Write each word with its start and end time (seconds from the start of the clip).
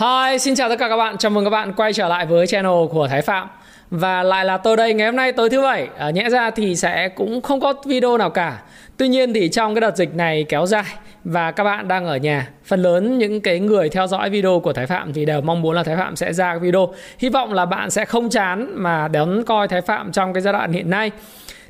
Hi, 0.00 0.38
xin 0.38 0.54
chào 0.54 0.68
tất 0.68 0.76
cả 0.78 0.88
các 0.88 0.96
bạn. 0.96 1.18
Chào 1.18 1.30
mừng 1.30 1.44
các 1.44 1.50
bạn 1.50 1.72
quay 1.72 1.92
trở 1.92 2.08
lại 2.08 2.26
với 2.26 2.46
channel 2.46 2.86
của 2.90 3.08
Thái 3.08 3.22
Phạm. 3.22 3.48
Và 3.90 4.22
lại 4.22 4.44
là 4.44 4.56
tôi 4.56 4.76
đây 4.76 4.94
ngày 4.94 5.06
hôm 5.06 5.16
nay 5.16 5.32
tối 5.32 5.50
thứ 5.50 5.62
bảy. 5.62 5.88
À, 5.98 6.10
nhẽ 6.10 6.30
ra 6.30 6.50
thì 6.50 6.76
sẽ 6.76 7.08
cũng 7.08 7.42
không 7.42 7.60
có 7.60 7.74
video 7.84 8.18
nào 8.18 8.30
cả. 8.30 8.62
Tuy 8.96 9.08
nhiên 9.08 9.34
thì 9.34 9.48
trong 9.48 9.74
cái 9.74 9.80
đợt 9.80 9.96
dịch 9.96 10.14
này 10.14 10.44
kéo 10.48 10.66
dài 10.66 10.84
và 11.24 11.50
các 11.50 11.64
bạn 11.64 11.88
đang 11.88 12.06
ở 12.06 12.16
nhà, 12.16 12.48
phần 12.64 12.82
lớn 12.82 13.18
những 13.18 13.40
cái 13.40 13.60
người 13.60 13.88
theo 13.88 14.06
dõi 14.06 14.30
video 14.30 14.60
của 14.60 14.72
Thái 14.72 14.86
Phạm 14.86 15.12
thì 15.12 15.24
đều 15.24 15.40
mong 15.40 15.62
muốn 15.62 15.76
là 15.76 15.82
Thái 15.82 15.96
Phạm 15.96 16.16
sẽ 16.16 16.32
ra 16.32 16.58
video. 16.58 16.94
Hy 17.18 17.28
vọng 17.28 17.52
là 17.52 17.66
bạn 17.66 17.90
sẽ 17.90 18.04
không 18.04 18.30
chán 18.30 18.68
mà 18.74 19.08
đón 19.08 19.44
coi 19.44 19.68
Thái 19.68 19.80
Phạm 19.80 20.12
trong 20.12 20.32
cái 20.32 20.40
giai 20.40 20.52
đoạn 20.52 20.72
hiện 20.72 20.90
nay. 20.90 21.10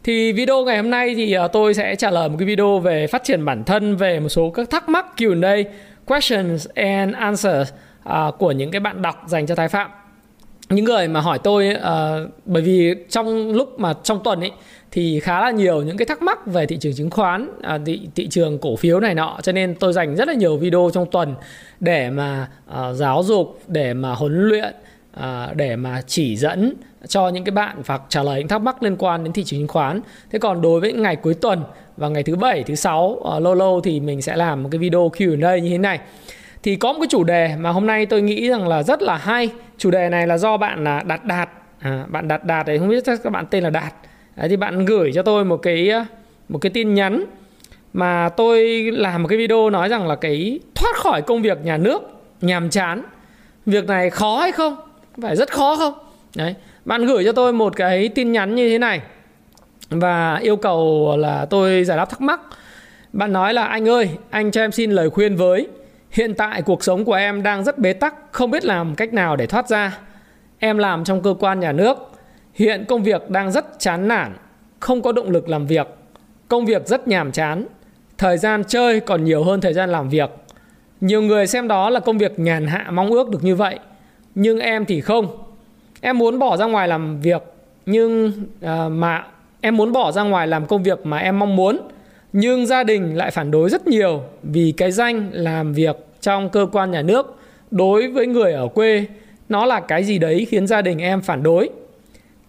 Thì 0.05 0.33
video 0.33 0.65
ngày 0.65 0.77
hôm 0.77 0.91
nay 0.91 1.15
thì 1.15 1.33
à, 1.33 1.49
tôi 1.49 1.75
sẽ 1.75 1.97
trả 1.97 2.11
lời 2.11 2.29
một 2.29 2.37
cái 2.39 2.47
video 2.47 2.79
về 2.79 3.07
phát 3.07 3.25
triển 3.25 3.45
bản 3.45 3.65
thân 3.65 3.97
về 3.97 4.21
một 4.21 4.29
số 4.29 4.51
các 4.51 4.71
thắc 4.71 4.89
mắc 4.89 5.07
Q&A, 5.17 5.57
questions 6.07 6.69
and 6.75 7.15
answers 7.15 7.65
à, 8.05 8.31
của 8.39 8.53
những 8.53 8.71
cái 8.71 8.81
bạn 8.81 9.03
đọc 9.03 9.23
dành 9.27 9.47
cho 9.47 9.55
Thái 9.55 9.69
Phạm. 9.69 9.91
Những 10.71 10.85
người 10.85 11.09
mà 11.09 11.21
hỏi 11.21 11.39
tôi 11.39 11.75
à, 11.75 12.17
bởi 12.45 12.63
vì 12.63 12.95
trong 13.09 13.53
lúc 13.53 13.81
mà 13.81 13.95
trong 14.03 14.21
tuần 14.25 14.41
ấy 14.41 14.53
thì 14.91 15.21
khá 15.21 15.41
là 15.41 15.51
nhiều 15.51 15.83
những 15.83 15.97
cái 15.97 16.07
thắc 16.07 16.23
mắc 16.23 16.47
về 16.47 16.67
thị 16.67 16.77
trường 16.81 16.95
chứng 16.95 17.11
khoán 17.11 17.49
à, 17.63 17.79
thị, 17.87 18.09
thị 18.15 18.29
trường 18.29 18.59
cổ 18.59 18.77
phiếu 18.77 19.01
này 19.01 19.15
nọ. 19.15 19.39
Cho 19.43 19.53
nên 19.53 19.75
tôi 19.75 19.93
dành 19.93 20.17
rất 20.17 20.29
là 20.29 20.35
nhiều 20.35 20.57
video 20.57 20.91
trong 20.93 21.07
tuần 21.11 21.35
để 21.81 22.11
mà 22.11 22.49
à, 22.67 22.93
giáo 22.93 23.23
dục 23.23 23.61
để 23.67 23.95
mà 23.95 24.15
huấn 24.15 24.49
luyện 24.49 24.75
à, 25.13 25.49
để 25.55 25.77
mà 25.77 26.03
chỉ 26.07 26.37
dẫn 26.37 26.75
cho 27.09 27.29
những 27.29 27.45
cái 27.45 27.53
bạn 27.53 27.83
hoặc 27.87 28.03
trả 28.09 28.23
lời 28.23 28.39
những 28.39 28.49
thắc 28.49 28.61
mắc 28.61 28.83
liên 28.83 28.97
quan 28.97 29.25
đến 29.25 29.33
thị 29.33 29.45
trường 29.45 29.61
chứng 29.61 29.69
khoán. 29.69 30.01
Thế 30.31 30.39
còn 30.39 30.63
đối 30.63 30.81
với 30.81 30.93
ngày 30.93 31.17
cuối 31.17 31.35
tuần 31.35 31.63
và 31.97 32.09
ngày 32.09 32.23
thứ 32.23 32.37
bảy 32.37 32.63
thứ 32.63 32.75
sáu 32.75 33.19
à, 33.33 33.39
lâu 33.39 33.55
lâu 33.55 33.81
thì 33.81 34.01
mình 34.01 34.23
sẽ 34.23 34.37
làm 34.37 34.63
một 34.63 34.69
cái 34.73 34.79
video 34.79 35.11
Q&A 35.17 35.59
như 35.59 35.71
thế 35.71 35.79
này 35.79 36.01
thì 36.65 36.77
có 36.77 36.93
một 36.93 36.99
cái 37.01 37.09
chủ 37.11 37.25
đề 37.25 37.57
mà 37.59 37.71
hôm 37.71 37.87
nay 37.87 38.07
tôi 38.07 38.23
nghĩ 38.23 38.49
rằng 38.49 38.69
là 38.69 38.83
rất 38.83 39.03
là 39.03 39.17
hay. 39.17 39.51
Chủ 39.79 39.91
đề 39.91 40.09
này 40.09 40.27
là 40.27 40.39
do 40.39 40.57
bạn 40.57 40.85
là 40.85 41.03
đạt 41.07 41.25
đạt. 41.25 41.49
À, 41.81 42.05
bạn 42.09 42.29
đạt 42.29 42.45
đạt 42.45 42.67
đấy 42.67 42.79
không 42.79 42.89
biết 42.89 43.05
các 43.07 43.33
bạn 43.33 43.47
tên 43.51 43.65
là 43.65 43.71
đạt. 43.71 43.95
Đấy, 44.37 44.49
thì 44.49 44.57
bạn 44.57 44.85
gửi 44.85 45.13
cho 45.15 45.23
tôi 45.23 45.45
một 45.45 45.57
cái 45.57 45.91
à, 45.91 46.07
một 46.49 46.59
cái 46.59 46.71
tin 46.71 46.95
nhắn 46.95 47.25
mà 47.93 48.29
tôi 48.29 48.91
làm 48.93 49.23
một 49.23 49.29
cái 49.29 49.39
video 49.39 49.71
nói 49.71 49.89
rằng 49.89 50.09
là 50.09 50.15
cái 50.15 50.61
thoát 50.75 50.97
khỏi 50.97 51.23
công 51.23 51.43
việc 51.43 51.59
nhà 51.65 51.77
nước 51.77 52.03
nhàm 52.41 52.71
chán. 52.71 53.03
Việc 53.67 53.87
này 53.87 54.11
khó 54.11 54.41
hay 54.41 54.53
không? 54.53 54.77
Phải 55.23 55.37
rất 55.37 55.53
khó 55.53 55.77
không? 55.77 55.95
Đấy 56.37 56.55
bạn 56.85 57.07
gửi 57.07 57.25
cho 57.25 57.33
tôi 57.33 57.53
một 57.53 57.77
cái 57.77 58.09
tin 58.09 58.33
nhắn 58.33 58.55
như 58.55 58.69
thế 58.69 58.79
này 58.79 59.01
và 59.91 60.37
yêu 60.37 60.57
cầu 60.57 61.15
là 61.19 61.47
tôi 61.51 61.85
giải 61.85 61.97
đáp 61.97 62.11
thắc 62.11 62.21
mắc. 62.21 62.41
Bạn 63.13 63.33
nói 63.33 63.55
là 63.55 63.65
anh 63.65 63.89
ơi 63.89 64.09
anh 64.31 64.51
cho 64.51 64.61
em 64.61 64.73
xin 64.73 64.91
lời 64.91 65.11
khuyên 65.11 65.37
với 65.37 65.69
Hiện 66.15 66.35
tại 66.35 66.63
cuộc 66.63 66.85
sống 66.85 67.05
của 67.05 67.13
em 67.13 67.43
đang 67.43 67.65
rất 67.65 67.79
bế 67.79 67.93
tắc, 67.93 68.15
không 68.33 68.51
biết 68.51 68.65
làm 68.65 68.95
cách 68.95 69.13
nào 69.13 69.37
để 69.37 69.47
thoát 69.47 69.69
ra. 69.69 69.99
Em 70.59 70.79
làm 70.79 71.05
trong 71.05 71.23
cơ 71.23 71.35
quan 71.41 71.61
nhà 71.61 71.73
nước, 71.73 71.97
hiện 72.55 72.85
công 72.89 73.03
việc 73.03 73.31
đang 73.31 73.53
rất 73.53 73.79
chán 73.79 74.09
nản, 74.09 74.33
không 74.81 75.03
có 75.03 75.13
động 75.13 75.31
lực 75.31 75.49
làm 75.49 75.67
việc. 75.67 75.87
Công 76.49 76.65
việc 76.65 76.87
rất 76.87 77.09
nhàm 77.09 77.33
chán, 77.33 77.67
thời 78.19 78.39
gian 78.39 78.65
chơi 78.65 79.01
còn 79.01 79.25
nhiều 79.25 79.45
hơn 79.45 79.61
thời 79.61 79.73
gian 79.73 79.91
làm 79.91 80.09
việc. 80.09 80.31
Nhiều 81.01 81.23
người 81.23 81.47
xem 81.47 81.69
đó 81.69 81.91
là 81.91 82.01
công 82.01 82.19
việc 82.19 82.39
nhàn 82.39 82.67
hạ 82.67 82.87
mong 82.91 83.11
ước 83.11 83.31
được 83.31 83.45
như 83.45 83.57
vậy, 83.57 83.79
nhưng 84.35 84.59
em 84.59 84.85
thì 84.85 85.01
không. 85.01 85.27
Em 86.01 86.19
muốn 86.19 86.39
bỏ 86.39 86.57
ra 86.57 86.67
ngoài 86.67 86.89
làm 86.89 87.21
việc 87.21 87.43
nhưng 87.87 88.33
à, 88.63 88.89
mà 88.89 89.25
em 89.61 89.77
muốn 89.77 89.93
bỏ 89.93 90.13
ra 90.13 90.23
ngoài 90.23 90.47
làm 90.47 90.67
công 90.67 90.83
việc 90.83 91.07
mà 91.07 91.19
em 91.19 91.39
mong 91.39 91.57
muốn 91.57 91.81
nhưng 92.37 92.67
gia 92.67 92.85
đình 92.85 93.17
lại 93.17 93.31
phản 93.31 93.51
đối 93.51 93.71
rất 93.71 93.87
nhiều 93.87 94.23
vì 94.43 94.75
cái 94.77 94.93
danh 94.93 95.31
làm 95.33 95.73
việc 95.73 95.97
trong 96.21 96.51
cơ 96.51 96.67
quan 96.73 96.91
nhà 96.91 97.03
nước 97.03 97.39
đối 97.71 98.09
với 98.09 98.27
người 98.27 98.53
ở 98.53 98.69
quê. 98.69 99.07
Nó 99.49 99.67
là 99.67 99.81
cái 99.81 100.05
gì 100.05 100.19
đấy 100.19 100.47
khiến 100.51 100.67
gia 100.67 100.83
đình 100.83 100.99
em 100.99 101.21
phản 101.21 101.43
đối? 101.43 101.71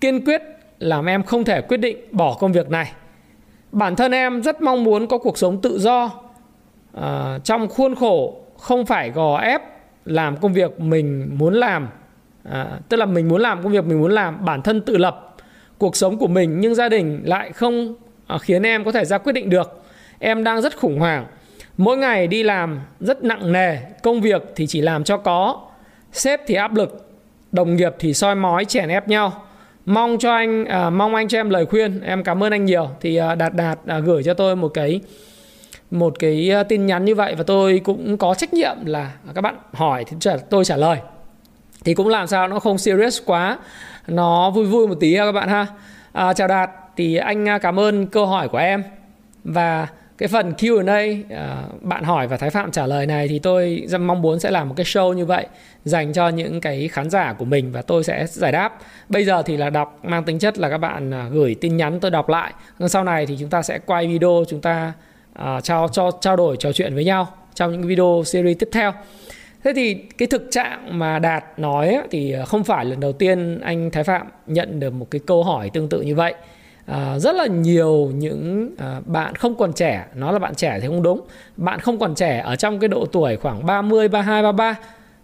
Kiên 0.02 0.26
quyết 0.26 0.42
làm 0.80 1.06
em 1.06 1.24
không 1.24 1.44
thể 1.44 1.62
quyết 1.62 1.78
định 1.78 1.98
bỏ 2.12 2.38
công 2.40 2.52
việc 2.52 2.70
này. 2.70 2.92
Bản 3.72 3.96
thân 3.96 4.12
em 4.12 4.44
rất 4.44 4.62
mong 4.62 4.84
muốn 4.84 5.08
có 5.08 5.18
cuộc 5.18 5.38
sống 5.38 5.62
tự 5.62 5.80
do 5.80 6.12
à, 6.94 7.40
trong 7.44 7.68
khuôn 7.68 7.96
khổ 7.96 8.38
không 8.58 8.86
phải 8.86 9.10
gò 9.10 9.38
ép 9.38 9.62
làm 10.06 10.38
công 10.38 10.54
việc 10.54 10.80
mình 10.80 11.30
muốn 11.38 11.54
làm 11.54 11.88
à, 12.44 12.80
tức 12.90 12.98
là 12.98 13.06
mình 13.06 13.28
muốn 13.28 13.42
làm 13.42 13.64
công 13.64 13.72
việc 13.72 13.86
mình 13.86 14.02
muốn 14.02 14.12
làm 14.12 14.46
bản 14.46 14.62
thân 14.62 14.82
tự 14.82 14.98
lập 14.98 15.36
cuộc 15.78 15.96
sống 15.96 16.18
của 16.18 16.28
mình 16.28 16.60
nhưng 16.60 16.76
gia 16.76 16.90
đình 16.90 17.22
lại 17.26 17.52
không 17.52 17.96
Ờ, 18.28 18.38
khiến 18.38 18.64
em 18.64 18.86
có 18.86 18.92
thể 18.92 19.06
ra 19.06 19.18
quyết 19.18 19.34
định 19.34 19.50
được. 19.50 19.84
Em 20.20 20.44
đang 20.44 20.62
rất 20.62 20.78
khủng 20.78 21.00
hoảng. 21.00 21.26
Mỗi 21.78 21.98
ngày 21.98 22.28
đi 22.28 22.44
làm 22.44 22.80
rất 23.00 23.24
nặng 23.24 23.52
nề. 23.52 23.78
Công 24.04 24.22
việc 24.22 24.44
thì 24.56 24.68
chỉ 24.68 24.82
làm 24.82 25.04
cho 25.04 25.18
có. 25.18 25.62
Sếp 26.12 26.42
thì 26.48 26.56
áp 26.56 26.76
lực. 26.76 27.10
Đồng 27.52 27.76
nghiệp 27.76 27.96
thì 28.00 28.14
soi 28.14 28.36
mói 28.36 28.66
chèn 28.66 28.90
ép 28.90 29.08
nhau. 29.08 29.44
Mong 29.86 30.18
cho 30.20 30.36
anh 30.36 30.66
à, 30.66 30.90
mong 30.90 31.16
anh 31.16 31.28
cho 31.28 31.40
em 31.40 31.50
lời 31.50 31.66
khuyên. 31.66 32.02
Em 32.02 32.24
cảm 32.24 32.44
ơn 32.44 32.52
anh 32.52 32.66
nhiều. 32.66 32.90
Thì 33.02 33.16
à, 33.16 33.36
đạt 33.36 33.54
đạt 33.54 33.80
à, 33.86 34.00
gửi 34.00 34.24
cho 34.24 34.34
tôi 34.34 34.56
một 34.56 34.68
cái 34.68 35.02
một 35.92 36.20
cái 36.20 36.52
à, 36.52 36.64
tin 36.64 36.86
nhắn 36.86 37.06
như 37.06 37.16
vậy 37.16 37.36
và 37.36 37.44
tôi 37.44 37.82
cũng 37.84 38.18
có 38.18 38.34
trách 38.34 38.54
nhiệm 38.54 38.86
là 38.86 39.12
các 39.36 39.42
bạn 39.42 39.56
hỏi 39.74 40.06
thì 40.08 40.30
tôi 40.50 40.66
trả 40.66 40.76
lời. 40.76 40.98
Thì 41.84 41.94
cũng 41.94 42.08
làm 42.08 42.28
sao 42.28 42.48
nó 42.48 42.60
không 42.60 42.78
serious 42.78 43.22
quá. 43.26 43.58
Nó 44.08 44.50
vui 44.50 44.66
vui 44.66 44.88
một 44.88 44.96
tí 45.00 45.16
ha 45.16 45.26
các 45.26 45.32
bạn 45.32 45.50
ha. 45.50 45.68
À, 46.14 46.34
chào 46.34 46.48
đạt 46.48 46.70
thì 46.98 47.16
anh 47.16 47.50
à, 47.50 47.58
cảm 47.58 47.80
ơn 47.80 48.08
câu 48.08 48.26
hỏi 48.26 48.50
của 48.50 48.58
em 48.58 48.84
và 49.44 49.88
cái 50.18 50.28
phần 50.28 50.54
Q&A 50.58 51.36
à, 51.36 51.64
bạn 51.82 52.04
hỏi 52.04 52.28
và 52.28 52.38
Thái 52.38 52.50
Phạm 52.50 52.72
trả 52.72 52.86
lời 52.86 53.06
này 53.06 53.28
thì 53.28 53.40
tôi 53.40 53.88
mong 54.00 54.22
muốn 54.22 54.40
sẽ 54.40 54.52
làm 54.52 54.70
một 54.70 54.76
cái 54.78 54.86
show 54.86 55.14
như 55.14 55.26
vậy 55.26 55.48
dành 55.86 56.14
cho 56.14 56.30
những 56.30 56.62
cái 56.62 56.88
khán 56.88 57.10
giả 57.10 57.34
của 57.34 57.46
mình 57.46 57.72
và 57.72 57.82
tôi 57.82 58.04
sẽ 58.04 58.26
giải 58.28 58.52
đáp. 58.52 58.80
Bây 59.10 59.26
giờ 59.26 59.44
thì 59.44 59.58
là 59.58 59.70
đọc 59.70 60.00
mang 60.04 60.24
tính 60.24 60.40
chất 60.40 60.58
là 60.58 60.70
các 60.70 60.78
bạn 60.78 61.14
à, 61.14 61.28
gửi 61.32 61.56
tin 61.62 61.78
nhắn 61.78 62.00
tôi 62.00 62.12
đọc 62.12 62.30
lại. 62.30 62.54
Sau 62.88 63.04
này 63.04 63.26
thì 63.26 63.38
chúng 63.40 63.50
ta 63.50 63.62
sẽ 63.62 63.80
quay 63.86 64.08
video 64.08 64.44
chúng 64.48 64.62
ta 64.62 64.94
uh, 65.40 65.64
trao 65.64 65.88
cho 65.88 66.12
trao 66.22 66.36
đổi 66.36 66.58
trò 66.58 66.72
chuyện 66.72 66.96
với 66.96 67.06
nhau 67.06 67.28
trong 67.56 67.72
những 67.72 67.88
video 67.88 68.24
series 68.26 68.58
tiếp 68.60 68.70
theo. 68.72 68.94
Thế 69.64 69.74
thì 69.76 69.94
cái 69.94 70.28
thực 70.28 70.48
trạng 70.52 71.00
mà 71.00 71.20
Đạt 71.20 71.44
nói 71.58 71.88
ấy, 71.88 72.08
thì 72.12 72.36
không 72.48 72.64
phải 72.64 72.86
lần 72.86 73.00
đầu 73.00 73.14
tiên 73.14 73.60
anh 73.62 73.92
Thái 73.92 74.04
Phạm 74.04 74.28
nhận 74.48 74.80
được 74.80 74.94
một 74.94 75.08
cái 75.12 75.22
câu 75.26 75.44
hỏi 75.44 75.70
tương 75.74 75.90
tự 75.90 76.02
như 76.02 76.16
vậy 76.16 76.34
à, 76.86 77.20
rất 77.20 77.36
là 77.36 77.46
nhiều 77.46 78.12
những 78.16 78.72
à, 78.78 79.02
bạn 79.06 79.36
không 79.36 79.56
còn 79.56 79.74
trẻ. 79.74 80.06
Nó 80.16 80.32
là 80.32 80.40
bạn 80.40 80.56
trẻ 80.56 80.80
thì 80.82 80.88
không 80.88 81.04
đúng. 81.04 81.22
Bạn 81.58 81.80
không 81.80 82.00
còn 82.00 82.16
trẻ 82.16 82.42
ở 82.46 82.56
trong 82.56 82.80
cái 82.80 82.88
độ 82.88 83.06
tuổi 83.06 83.38
khoảng 83.38 83.66
30 83.66 84.08
32 84.08 84.44
33 84.44 84.76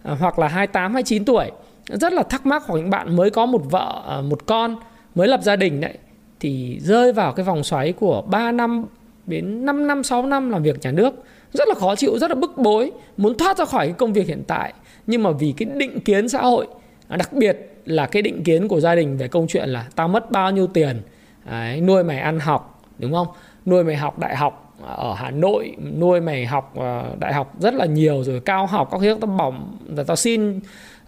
à, 0.02 0.16
hoặc 0.20 0.38
là 0.38 0.48
28 0.48 0.92
29 0.92 1.24
tuổi. 1.24 1.50
Rất 1.88 2.12
là 2.12 2.22
thắc 2.22 2.46
mắc 2.46 2.62
hoặc 2.66 2.76
những 2.76 2.90
bạn 2.90 3.16
mới 3.16 3.30
có 3.30 3.46
một 3.46 3.62
vợ 3.70 4.02
à, 4.08 4.20
một 4.20 4.46
con 4.46 4.76
mới 5.14 5.28
lập 5.28 5.40
gia 5.42 5.56
đình 5.56 5.80
đấy 5.80 5.94
thì 6.40 6.78
rơi 6.80 7.12
vào 7.12 7.32
cái 7.32 7.44
vòng 7.44 7.64
xoáy 7.64 7.92
của 7.92 8.22
3 8.22 8.52
năm 8.52 8.84
đến 9.26 9.66
5 9.66 9.86
năm 9.86 10.02
6 10.02 10.26
năm 10.26 10.50
làm 10.50 10.62
việc 10.62 10.80
nhà 10.82 10.90
nước. 10.90 11.14
Rất 11.52 11.68
là 11.68 11.74
khó 11.74 11.96
chịu 11.96 12.18
rất 12.18 12.30
là 12.30 12.34
bức 12.34 12.58
bối 12.58 12.92
muốn 13.16 13.38
thoát 13.38 13.58
ra 13.58 13.64
khỏi 13.64 13.86
cái 13.86 13.94
công 13.98 14.12
việc 14.12 14.26
hiện 14.26 14.42
tại. 14.46 14.72
Nhưng 15.06 15.22
mà 15.22 15.30
vì 15.30 15.54
cái 15.56 15.68
định 15.74 16.00
kiến 16.00 16.28
xã 16.28 16.42
hội 16.42 16.66
đặc 17.08 17.32
biệt 17.32 17.72
là 17.84 18.06
cái 18.06 18.22
định 18.22 18.44
kiến 18.44 18.68
của 18.68 18.80
gia 18.80 18.94
đình 18.94 19.16
về 19.16 19.28
câu 19.28 19.46
chuyện 19.48 19.68
là 19.68 19.86
tao 19.96 20.08
mất 20.08 20.30
bao 20.30 20.50
nhiêu 20.50 20.66
tiền 20.66 21.02
Đấy, 21.44 21.80
nuôi 21.80 22.04
mày 22.04 22.18
ăn 22.18 22.40
học 22.40 22.82
đúng 22.98 23.12
không? 23.12 23.26
Nuôi 23.66 23.84
mày 23.84 23.96
học 23.96 24.18
đại 24.18 24.36
học 24.36 24.74
à, 24.86 24.92
ở 24.92 25.14
Hà 25.14 25.30
Nội 25.30 25.76
nuôi 25.98 26.20
mày 26.20 26.46
học 26.46 26.74
uh, 26.78 27.18
đại 27.18 27.32
học 27.32 27.54
rất 27.60 27.74
là 27.74 27.86
nhiều 27.86 28.24
rồi 28.24 28.40
cao 28.44 28.66
học 28.66 28.88
các 28.92 29.00
thứ 29.00 29.18
tao 29.20 29.30
bỏng 29.36 29.78
tao 30.06 30.16
xin 30.16 30.60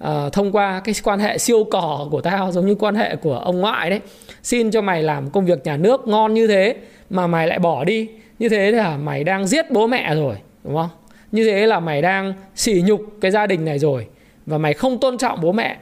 uh, 0.04 0.32
thông 0.32 0.52
qua 0.52 0.81
cái 0.84 0.94
quan 1.04 1.19
hệ 1.19 1.38
siêu 1.38 1.64
cỏ 1.70 2.08
của 2.10 2.20
tao 2.20 2.52
giống 2.52 2.66
như 2.66 2.75
quan 2.75 2.94
hệ 2.94 3.16
của 3.16 3.38
ông 3.38 3.60
ngoại 3.60 3.90
đấy 3.90 4.00
xin 4.42 4.70
cho 4.70 4.82
mày 4.82 5.02
làm 5.02 5.31
công 5.31 5.44
việc 5.44 5.64
nhà 5.64 5.76
nước 5.76 6.08
ngon 6.08 6.34
như 6.34 6.46
thế 6.46 6.76
mà 7.10 7.26
mày 7.26 7.46
lại 7.46 7.58
bỏ 7.58 7.84
đi. 7.84 8.08
Như 8.38 8.48
thế 8.48 8.70
là 8.70 8.96
mày 8.96 9.25
đang 9.25 9.46
giết 9.46 9.70
bố 9.70 9.86
mẹ 9.86 10.14
rồi 10.14 10.36
đúng 10.64 10.75
không? 10.75 10.88
Như 11.32 11.44
thế 11.44 11.66
là 11.66 11.81
mày 11.81 12.02
đang 12.02 12.34
sỉ 12.54 12.82
nhục 12.86 13.00
cái 13.20 13.31
gia 13.31 13.46
đình 13.46 13.64
này 13.64 13.78
rồi 13.78 14.06
và 14.46 14.58
mày 14.58 14.75
không 14.75 15.00
tôn 15.00 15.19
trọng 15.19 15.40
bố 15.40 15.52
mẹ. 15.52 15.76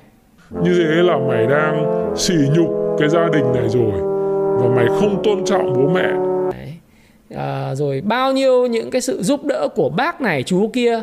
Như 0.51 0.75
thế 0.75 1.03
là 1.03 1.19
mày 1.29 1.47
đang 1.47 1.85
sỉ 2.17 2.35
nhục 2.57 2.97
cái 2.99 3.09
gia 3.09 3.29
đình 3.29 3.53
này 3.53 3.69
rồi 3.69 4.12
và 4.63 4.69
mày 4.77 4.87
không 4.87 5.23
tôn 5.25 5.45
trọng 5.45 5.73
bố 5.73 5.89
mẹ 5.89 6.09
Đấy. 6.53 6.75
À, 7.37 7.75
rồi 7.75 8.01
bao 8.01 8.33
nhiêu 8.33 8.67
những 8.67 8.91
cái 8.91 9.01
sự 9.01 9.23
giúp 9.23 9.45
đỡ 9.45 9.69
của 9.75 9.89
bác 9.89 10.21
này 10.21 10.43
chú 10.43 10.71
kia 10.73 11.01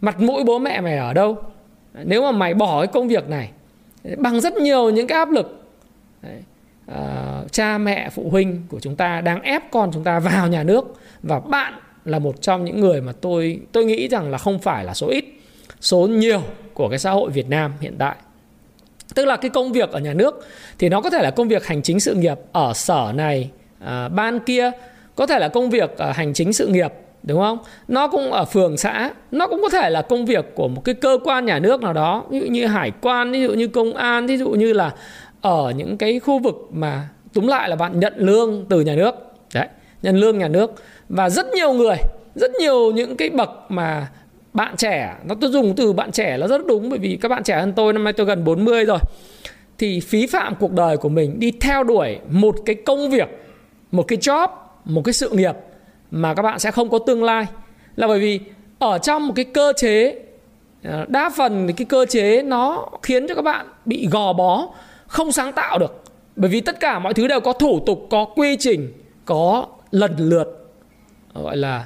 mặt 0.00 0.20
mũi 0.20 0.44
bố 0.44 0.58
mẹ 0.58 0.80
mày 0.80 0.96
ở 0.96 1.14
đâu 1.14 1.36
nếu 2.04 2.22
mà 2.22 2.32
mày 2.32 2.54
bỏ 2.54 2.80
cái 2.80 2.86
công 2.86 3.08
việc 3.08 3.28
này 3.28 3.50
bằng 4.18 4.40
rất 4.40 4.54
nhiều 4.54 4.90
những 4.90 5.06
cái 5.06 5.18
áp 5.18 5.30
lực 5.30 5.64
Đấy. 6.22 6.42
À, 6.86 7.42
cha 7.52 7.78
mẹ 7.78 8.10
phụ 8.10 8.30
huynh 8.30 8.62
của 8.68 8.80
chúng 8.80 8.96
ta 8.96 9.20
đang 9.20 9.42
ép 9.42 9.70
con 9.70 9.90
chúng 9.92 10.04
ta 10.04 10.18
vào 10.18 10.48
nhà 10.48 10.62
nước 10.62 10.94
và 11.22 11.40
bạn 11.40 11.74
là 12.04 12.18
một 12.18 12.42
trong 12.42 12.64
những 12.64 12.80
người 12.80 13.00
mà 13.00 13.12
tôi 13.20 13.60
tôi 13.72 13.84
nghĩ 13.84 14.08
rằng 14.08 14.30
là 14.30 14.38
không 14.38 14.58
phải 14.58 14.84
là 14.84 14.94
số 14.94 15.08
ít 15.08 15.24
số 15.80 16.06
nhiều 16.06 16.42
của 16.74 16.88
cái 16.88 16.98
xã 16.98 17.10
hội 17.10 17.30
Việt 17.30 17.48
Nam 17.48 17.72
hiện 17.80 17.94
tại 17.98 18.16
tức 19.18 19.24
là 19.24 19.36
cái 19.36 19.50
công 19.50 19.72
việc 19.72 19.90
ở 19.90 20.00
nhà 20.00 20.14
nước 20.14 20.46
thì 20.78 20.88
nó 20.88 21.00
có 21.00 21.10
thể 21.10 21.22
là 21.22 21.30
công 21.30 21.48
việc 21.48 21.66
hành 21.66 21.82
chính 21.82 22.00
sự 22.00 22.14
nghiệp 22.14 22.38
ở 22.52 22.72
sở 22.74 23.12
này 23.14 23.50
à, 23.84 24.08
ban 24.08 24.40
kia 24.40 24.70
có 25.14 25.26
thể 25.26 25.38
là 25.38 25.48
công 25.48 25.70
việc 25.70 25.98
à, 25.98 26.12
hành 26.12 26.34
chính 26.34 26.52
sự 26.52 26.66
nghiệp 26.66 26.92
đúng 27.22 27.40
không? 27.40 27.58
Nó 27.88 28.08
cũng 28.08 28.32
ở 28.32 28.44
phường 28.44 28.76
xã 28.76 29.10
nó 29.30 29.46
cũng 29.46 29.62
có 29.62 29.68
thể 29.68 29.90
là 29.90 30.02
công 30.02 30.26
việc 30.26 30.44
của 30.54 30.68
một 30.68 30.84
cái 30.84 30.94
cơ 30.94 31.18
quan 31.24 31.46
nhà 31.46 31.58
nước 31.58 31.82
nào 31.82 31.92
đó 31.92 32.24
ví 32.30 32.40
dụ 32.40 32.46
như 32.46 32.66
hải 32.66 32.92
quan 33.00 33.32
ví 33.32 33.42
dụ 33.42 33.52
như 33.52 33.68
công 33.68 33.94
an 33.94 34.26
ví 34.26 34.36
dụ 34.36 34.50
như 34.50 34.72
là 34.72 34.94
ở 35.40 35.72
những 35.76 35.98
cái 35.98 36.20
khu 36.20 36.38
vực 36.38 36.68
mà 36.72 37.08
túm 37.32 37.46
lại 37.46 37.68
là 37.68 37.76
bạn 37.76 38.00
nhận 38.00 38.14
lương 38.16 38.64
từ 38.68 38.80
nhà 38.80 38.94
nước. 38.94 39.14
Đấy 39.54 39.66
nhận 40.02 40.16
lương 40.16 40.38
nhà 40.38 40.48
nước. 40.48 40.74
Và 41.08 41.30
rất 41.30 41.46
nhiều 41.54 41.72
người 41.72 41.96
rất 42.34 42.50
nhiều 42.60 42.92
những 42.92 43.16
cái 43.16 43.30
bậc 43.30 43.50
mà 43.68 44.06
bạn 44.52 44.76
trẻ, 44.76 45.16
nó 45.24 45.34
tôi 45.40 45.50
dùng 45.50 45.74
từ 45.76 45.92
bạn 45.92 46.12
trẻ 46.12 46.36
là 46.36 46.46
rất 46.46 46.66
đúng, 46.66 46.90
bởi 46.90 46.98
vì 46.98 47.18
các 47.20 47.28
bạn 47.28 47.42
trẻ 47.42 47.60
hơn 47.60 47.72
tôi, 47.76 47.92
năm 47.92 48.04
nay 48.04 48.12
tôi 48.12 48.26
gần 48.26 48.44
40 48.44 48.84
rồi. 48.84 48.98
Thì 49.78 50.00
phí 50.00 50.26
phạm 50.26 50.54
cuộc 50.54 50.72
đời 50.72 50.96
của 50.96 51.08
mình 51.08 51.40
đi 51.40 51.50
theo 51.50 51.84
đuổi 51.84 52.18
một 52.30 52.56
cái 52.66 52.76
công 52.86 53.10
việc, 53.10 53.28
một 53.92 54.02
cái 54.08 54.18
job, 54.18 54.48
một 54.84 55.02
cái 55.04 55.12
sự 55.12 55.30
nghiệp 55.30 55.54
mà 56.10 56.34
các 56.34 56.42
bạn 56.42 56.58
sẽ 56.58 56.70
không 56.70 56.90
có 56.90 56.98
tương 56.98 57.24
lai. 57.24 57.46
Là 57.96 58.06
bởi 58.06 58.20
vì 58.20 58.40
ở 58.78 58.98
trong 58.98 59.26
một 59.26 59.32
cái 59.36 59.44
cơ 59.44 59.72
chế 59.76 60.14
ờ, 60.84 61.06
đa 61.08 61.30
phần 61.36 61.66
thì 61.66 61.72
cái 61.72 61.84
cơ 61.84 62.06
chế 62.06 62.42
nó 62.42 62.88
khiến 63.02 63.28
cho 63.28 63.34
các 63.34 63.42
bạn 63.42 63.66
bị 63.84 64.08
gò 64.10 64.32
bó, 64.32 64.68
không 65.06 65.32
sáng 65.32 65.52
tạo 65.52 65.78
được. 65.78 66.02
Bởi 66.36 66.50
vì 66.50 66.60
tất 66.60 66.80
cả 66.80 66.98
mọi 66.98 67.14
thứ 67.14 67.28
đều 67.28 67.40
có 67.40 67.52
thủ 67.52 67.80
tục, 67.86 68.06
có 68.10 68.24
quy 68.24 68.56
trình, 68.56 68.92
có 69.24 69.66
lần 69.90 70.16
lượt, 70.18 70.70
gọi 71.34 71.56
là 71.56 71.84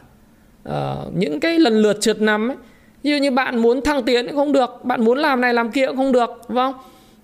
uh, 0.69 0.75
những 1.15 1.41
cái 1.41 1.59
lần 1.59 1.83
lượt 1.83 2.01
trượt 2.01 2.21
nằm 2.21 2.51
ấy 2.51 2.57
như 3.03 3.17
như 3.17 3.31
bạn 3.31 3.59
muốn 3.59 3.83
thăng 3.83 4.03
tiến 4.03 4.27
cũng 4.27 4.37
không 4.37 4.53
được 4.53 4.85
bạn 4.85 5.05
muốn 5.05 5.19
làm 5.19 5.41
này 5.41 5.55
làm 5.55 5.71
kia 5.71 5.87
cũng 5.87 5.97
không 5.97 6.13
được 6.13 6.31
đúng 6.49 6.57
không? 6.57 6.75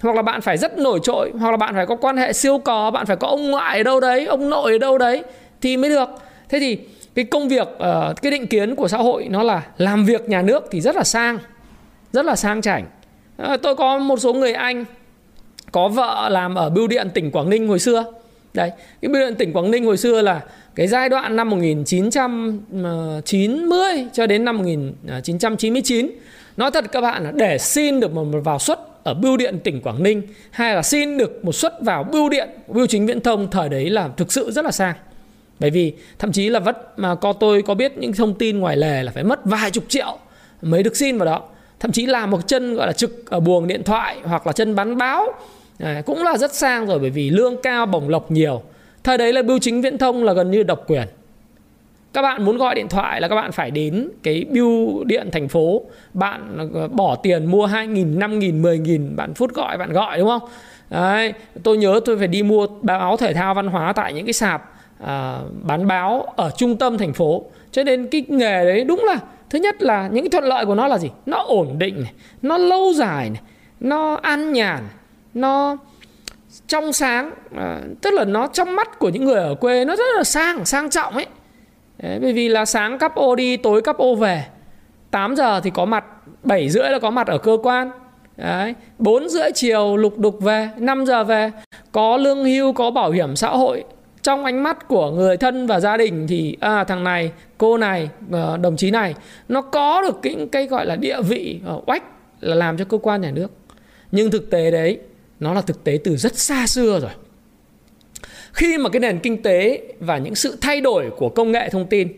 Hoặc 0.01 0.17
là 0.17 0.23
bạn 0.23 0.41
phải 0.41 0.57
rất 0.57 0.79
nổi 0.79 1.01
trội 1.03 1.33
hoặc 1.39 1.51
là 1.51 1.57
bạn 1.57 1.75
phải 1.75 1.87
có 1.87 1.97
quan 1.97 2.17
hệ 2.17 2.33
siêu 2.33 2.59
cò 2.59 2.91
bạn 2.91 3.07
phải 3.07 3.17
có 3.17 3.29
ông 3.29 3.51
ngoại 3.51 3.79
ở 3.79 3.83
đâu 3.83 4.01
đấy 4.01 4.27
ông 4.27 4.51
nội 4.51 4.73
ở 4.73 4.79
đâu 4.79 4.99
đấy 4.99 5.23
thì 5.61 5.77
mới 5.77 5.91
được. 5.91 6.09
Thế 6.49 6.59
thì 6.59 6.79
cái 7.15 7.25
công 7.25 7.49
việc 7.49 7.69
uh, 7.69 8.23
cái 8.23 8.33
định 8.33 8.47
kiến 8.47 8.75
của 8.75 8.89
xã 8.89 8.99
hội 8.99 9.27
nó 9.31 9.43
là 9.43 9.63
làm 9.77 10.05
việc 10.05 10.29
nhà 10.29 10.43
nước 10.43 10.65
thì 10.71 10.81
rất 10.81 10.97
là 10.97 11.05
sang 11.05 11.39
rất 12.13 12.25
là 12.25 12.37
sang 12.37 12.63
chảnh. 12.63 12.85
Uh, 13.43 13.63
tôi 13.63 13.77
có 13.77 13.99
một 13.99 14.21
số 14.21 14.33
người 14.33 14.53
anh 14.53 14.85
có 15.73 15.89
vợ 15.89 16.29
làm 16.29 16.55
ở 16.55 16.71
bưu 16.71 16.87
điện 16.87 17.09
tỉnh 17.15 17.31
Quảng 17.31 17.51
Ninh 17.51 17.69
hồi 17.69 17.79
xưa 17.79 18.05
đấy, 18.55 18.71
cái 19.03 19.09
bưu 19.09 19.23
điện 19.23 19.35
tỉnh 19.35 19.53
Quảng 19.53 19.71
Ninh 19.71 19.85
hồi 19.85 19.97
xưa 19.97 20.23
là 20.23 20.41
cái 20.75 20.87
giai 20.87 21.09
đoạn 21.09 21.37
năm 21.37 21.51
1990 21.51 24.07
cho 24.13 24.27
đến 24.27 24.45
năm 24.45 24.57
1999 24.57 26.11
nói 26.57 26.71
thật 26.71 26.85
các 26.93 27.01
bạn 27.01 27.25
là 27.25 27.33
để 27.35 27.59
xin 27.59 28.01
được 28.01 28.13
một 28.13 28.25
vào 28.45 28.59
suất 28.59 28.79
ở 29.09 29.15
bưu 29.15 29.37
điện 29.37 29.59
tỉnh 29.65 29.81
Quảng 29.81 30.03
Ninh, 30.03 30.23
hay 30.51 30.75
là 30.75 30.83
xin 30.83 31.19
được 31.19 31.45
một 31.45 31.53
suất 31.53 31.75
vào 31.81 32.05
bưu 32.05 32.29
điện, 32.29 32.49
bưu 32.69 32.87
chính 32.87 33.07
viễn 33.07 33.21
thông 33.21 33.51
thời 33.51 33.69
đấy 33.69 33.91
là 33.91 34.09
thực 34.17 34.33
sự 34.33 34.51
rất 34.51 34.65
là 34.65 34.71
sang. 34.71 34.95
Bởi 35.61 35.71
vì 35.71 35.93
thậm 36.19 36.33
chí 36.33 36.49
là 36.49 36.61
vất, 36.61 36.99
mà 36.99 37.15
có 37.15 37.33
tôi 37.33 37.63
có 37.63 37.75
biết 37.75 37.99
những 37.99 38.13
thông 38.13 38.35
tin 38.35 38.59
ngoài 38.59 38.77
lề 38.77 39.03
là 39.03 39.13
phải 39.13 39.25
mất 39.25 39.45
vài 39.45 39.71
chục 39.71 39.85
triệu 39.89 40.19
mới 40.63 40.83
được 40.83 40.97
xin 40.97 41.19
vào 41.19 41.27
đó. 41.27 41.43
Thậm 41.81 41.93
chí 41.93 42.07
là 42.07 42.27
một 42.27 42.47
chân, 42.47 42.75
gọi 42.75 42.87
là, 42.87 42.93
trực 42.93 43.31
ở 43.31 43.41
buồng 43.41 43.67
điện 43.67 43.83
thoại 43.85 44.17
hoặc 44.25 44.47
là 44.47 44.53
chân 44.53 44.75
bán 44.75 44.97
báo 44.97 45.35
Đấy, 45.79 46.03
cũng 46.03 46.23
là 46.23 46.37
rất 46.37 46.55
sang 46.55 46.87
rồi 46.87 46.99
bởi 46.99 47.11
vì 47.11 47.31
lương 47.31 47.63
cao 47.63 47.87
bổng 47.87 48.09
lộc 48.09 48.31
nhiều. 48.31 48.63
Thời 49.05 49.19
đấy 49.19 49.33
là 49.33 49.43
bưu 49.43 49.59
chính 49.59 49.83
viễn 49.83 49.99
thông 49.99 50.25
là 50.25 50.33
gần 50.33 50.51
như 50.51 50.63
độc 50.63 50.85
quyền. 50.87 51.09
Các 52.13 52.23
bạn 52.23 52.45
muốn 52.45 52.59
gọi 52.59 52.75
điện 52.75 52.89
thoại 52.89 53.21
là 53.21 53.29
các 53.29 53.35
bạn 53.35 53.53
phải 53.53 53.71
đến 53.71 54.09
cái 54.23 54.45
bưu 54.51 55.05
điện 55.05 55.29
thành 55.33 55.49
phố. 55.49 55.83
Bạn 56.15 56.71
ờ, 56.75 56.89
bỏ 56.89 57.17
tiền 57.17 57.47
mua 57.47 57.67
2.000, 57.67 58.19
5.000, 58.19 58.63
10.000 58.63 59.17
bạn 59.17 59.35
phút 59.35 59.55
gọi 59.55 59.79
bạn 59.79 59.93
gọi 59.93 60.19
đúng 60.19 60.29
không? 60.29 60.43
Đấy, 60.91 61.33
tôi 61.63 61.77
nhớ 61.77 62.01
tôi 62.05 62.19
phải 62.19 62.29
đi 62.29 62.43
mua 62.43 62.67
báo 62.83 63.17
thể 63.17 63.35
thao 63.35 63.55
văn 63.55 63.67
hóa 63.67 63.93
tại 63.93 64.13
những 64.13 64.27
cái 64.27 64.33
sạp 64.33 64.73
à, 65.05 65.39
bán 65.63 65.87
báo 65.87 66.27
ở 66.37 66.51
trung 66.57 66.77
tâm 66.77 66.99
thành 66.99 67.13
phố. 67.13 67.45
Cho 67.73 67.85
nên 67.85 68.09
cái 68.11 68.25
nghề 68.29 68.65
đấy 68.65 68.85
đúng 68.85 69.05
là 69.05 69.19
thứ 69.51 69.59
nhất 69.59 69.83
là 69.83 70.09
những 70.13 70.25
cái 70.25 70.31
thuận 70.31 70.45
lợi 70.45 70.67
của 70.67 70.75
nó 70.75 70.87
là 70.87 70.99
gì? 70.99 71.11
Nó 71.27 71.45
ổn 71.47 71.79
định 71.79 72.03
này, 72.03 72.13
nó 72.43 72.57
lâu 72.57 72.93
dài 72.93 73.31
này, 73.31 73.41
nó 73.81 74.15
an 74.23 74.53
nhàn 74.53 74.81
nó 75.41 75.77
trong 76.67 76.93
sáng 76.93 77.31
à, 77.57 77.81
tức 78.03 78.15
là 78.15 78.25
nó 78.25 78.47
trong 78.47 78.77
mắt 78.77 78.99
của 78.99 79.09
những 79.09 79.25
người 79.25 79.41
ở 79.41 79.55
quê 79.55 79.85
nó 79.85 79.97
rất 79.97 80.17
là 80.17 80.25
sang 80.25 80.65
sang 80.65 80.91
trọng 80.91 81.15
ấy. 81.15 81.27
Đấy, 82.03 82.19
bởi 82.23 82.33
vì 82.33 82.49
là 82.49 82.65
sáng 82.65 82.99
cắp 82.99 83.15
ô 83.15 83.35
đi 83.35 83.57
tối 83.57 83.83
cắp 83.83 83.97
ô 83.97 84.15
về. 84.15 84.45
8 85.11 85.37
giờ 85.37 85.61
thì 85.61 85.71
có 85.71 85.85
mặt 85.85 86.05
7 86.45 86.69
rưỡi 86.69 86.91
là 86.91 86.99
có 86.99 87.11
mặt 87.11 87.27
ở 87.27 87.39
cơ 87.39 87.59
quan. 87.63 87.91
Đấy, 88.37 88.75
4 88.99 89.29
rưỡi 89.29 89.51
chiều 89.55 89.97
lục 89.97 90.19
đục 90.19 90.41
về 90.41 90.71
5 90.77 91.07
giờ 91.07 91.25
về 91.25 91.51
có 91.93 92.17
lương 92.17 92.45
hưu 92.45 92.73
có 92.73 92.91
bảo 92.91 93.11
hiểm 93.11 93.37
xã 93.37 93.49
hội. 93.49 93.85
Trong 94.23 94.45
ánh 94.45 94.63
mắt 94.63 94.89
của 94.89 95.11
người 95.11 95.37
thân 95.37 95.67
và 95.67 95.81
gia 95.81 95.97
đình 95.97 96.27
thì 96.29 96.57
à, 96.61 96.85
thằng 96.85 97.05
này 97.05 97.33
cô 97.59 97.79
này 97.79 98.09
à, 98.33 98.57
đồng 98.57 98.77
chí 98.77 98.91
này 98.91 99.15
nó 99.49 99.61
có 99.61 100.03
được 100.03 100.21
những 100.23 100.49
cái 100.49 100.67
gọi 100.67 100.87
là 100.87 100.97
địa 100.97 101.23
vị 101.23 101.61
à, 101.67 101.73
oách 101.87 102.03
là 102.41 102.55
làm 102.55 102.77
cho 102.77 102.85
cơ 102.85 102.99
quan 102.99 103.21
nhà 103.21 103.31
nước. 103.31 103.51
Nhưng 104.13 104.31
thực 104.31 104.51
tế 104.51 104.71
đấy 104.71 104.99
nó 105.41 105.55
là 105.55 105.61
thực 105.61 105.85
tế 105.85 105.99
từ 106.05 106.17
rất 106.17 106.39
xa 106.39 106.67
xưa 106.67 107.01
rồi. 107.01 107.11
Khi 108.53 108.79
mà 108.79 108.91
cái 108.91 109.01
nền 109.01 109.19
kinh 109.19 109.43
tế 109.43 109.83
và 110.01 110.19
những 110.19 110.35
sự 110.35 110.59
thay 110.61 110.81
đổi 110.81 111.11
của 111.17 111.29
công 111.29 111.53
nghệ 111.53 111.69
thông 111.69 111.87
tin, 111.87 112.09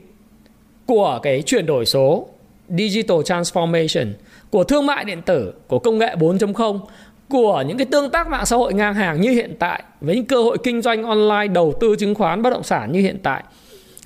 của 0.86 1.20
cái 1.22 1.42
chuyển 1.42 1.66
đổi 1.66 1.86
số, 1.86 2.26
digital 2.68 3.18
transformation, 3.18 4.06
của 4.50 4.64
thương 4.64 4.86
mại 4.86 5.04
điện 5.04 5.22
tử, 5.22 5.52
của 5.66 5.78
công 5.78 5.98
nghệ 5.98 6.14
4.0 6.16 6.80
của 7.28 7.64
những 7.66 7.78
cái 7.78 7.86
tương 7.86 8.10
tác 8.10 8.28
mạng 8.28 8.46
xã 8.46 8.56
hội 8.56 8.74
ngang 8.74 8.94
hàng 8.94 9.20
như 9.20 9.30
hiện 9.30 9.56
tại, 9.58 9.82
với 10.00 10.16
những 10.16 10.24
cơ 10.24 10.42
hội 10.42 10.58
kinh 10.64 10.82
doanh 10.82 11.04
online, 11.04 11.46
đầu 11.54 11.74
tư, 11.80 11.96
chứng 11.98 12.14
khoán, 12.14 12.42
bất 12.42 12.50
động 12.50 12.62
sản 12.62 12.92
như 12.92 13.00
hiện 13.00 13.18
tại, 13.22 13.42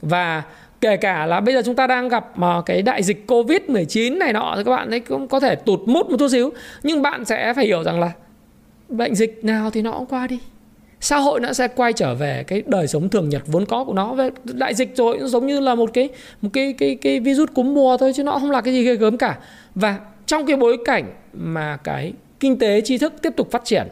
và 0.02 0.42
kể 0.80 0.96
cả 0.96 1.26
là 1.26 1.40
bây 1.40 1.54
giờ 1.54 1.62
chúng 1.64 1.76
ta 1.76 1.86
đang 1.86 2.08
gặp 2.08 2.38
mà 2.38 2.62
cái 2.66 2.82
đại 2.82 3.02
dịch 3.02 3.26
covid 3.26 3.60
19 3.68 4.18
này 4.18 4.32
nọ, 4.32 4.54
thì 4.56 4.64
các 4.64 4.70
bạn 4.70 4.90
ấy 4.90 5.00
cũng 5.00 5.28
có 5.28 5.40
thể 5.40 5.54
tụt 5.54 5.80
mút 5.86 6.10
một 6.10 6.16
chút 6.18 6.28
xíu, 6.28 6.52
nhưng 6.82 7.02
bạn 7.02 7.24
sẽ 7.24 7.54
phải 7.54 7.66
hiểu 7.66 7.82
rằng 7.82 8.00
là 8.00 8.10
bệnh 8.88 9.14
dịch 9.14 9.44
nào 9.44 9.70
thì 9.70 9.82
nó 9.82 9.92
cũng 9.92 10.06
qua 10.06 10.26
đi. 10.26 10.38
Xã 11.00 11.18
hội 11.18 11.40
nó 11.40 11.52
sẽ 11.52 11.68
quay 11.68 11.92
trở 11.92 12.14
về 12.14 12.44
cái 12.46 12.62
đời 12.66 12.86
sống 12.86 13.08
thường 13.08 13.28
nhật 13.28 13.42
vốn 13.46 13.66
có 13.66 13.84
của 13.84 13.92
nó. 13.92 14.14
Về 14.14 14.30
đại 14.44 14.74
dịch 14.74 14.96
rồi 14.96 15.18
nó 15.18 15.26
giống 15.26 15.46
như 15.46 15.60
là 15.60 15.74
một 15.74 15.90
cái 15.94 16.08
một 16.42 16.48
cái 16.52 16.72
cái 16.72 16.94
cái 16.94 17.20
virus 17.20 17.48
cúm 17.54 17.74
mùa 17.74 17.96
thôi 17.96 18.12
chứ 18.16 18.22
nó 18.22 18.38
không 18.38 18.50
là 18.50 18.60
cái 18.60 18.74
gì 18.74 18.84
ghê 18.84 18.96
gớm 18.96 19.18
cả. 19.18 19.38
Và 19.74 19.98
trong 20.26 20.46
cái 20.46 20.56
bối 20.56 20.78
cảnh 20.84 21.14
mà 21.32 21.76
cái 21.76 22.12
kinh 22.40 22.58
tế 22.58 22.80
tri 22.80 22.98
thức 22.98 23.12
tiếp 23.22 23.32
tục 23.36 23.50
phát 23.50 23.64
triển, 23.64 23.88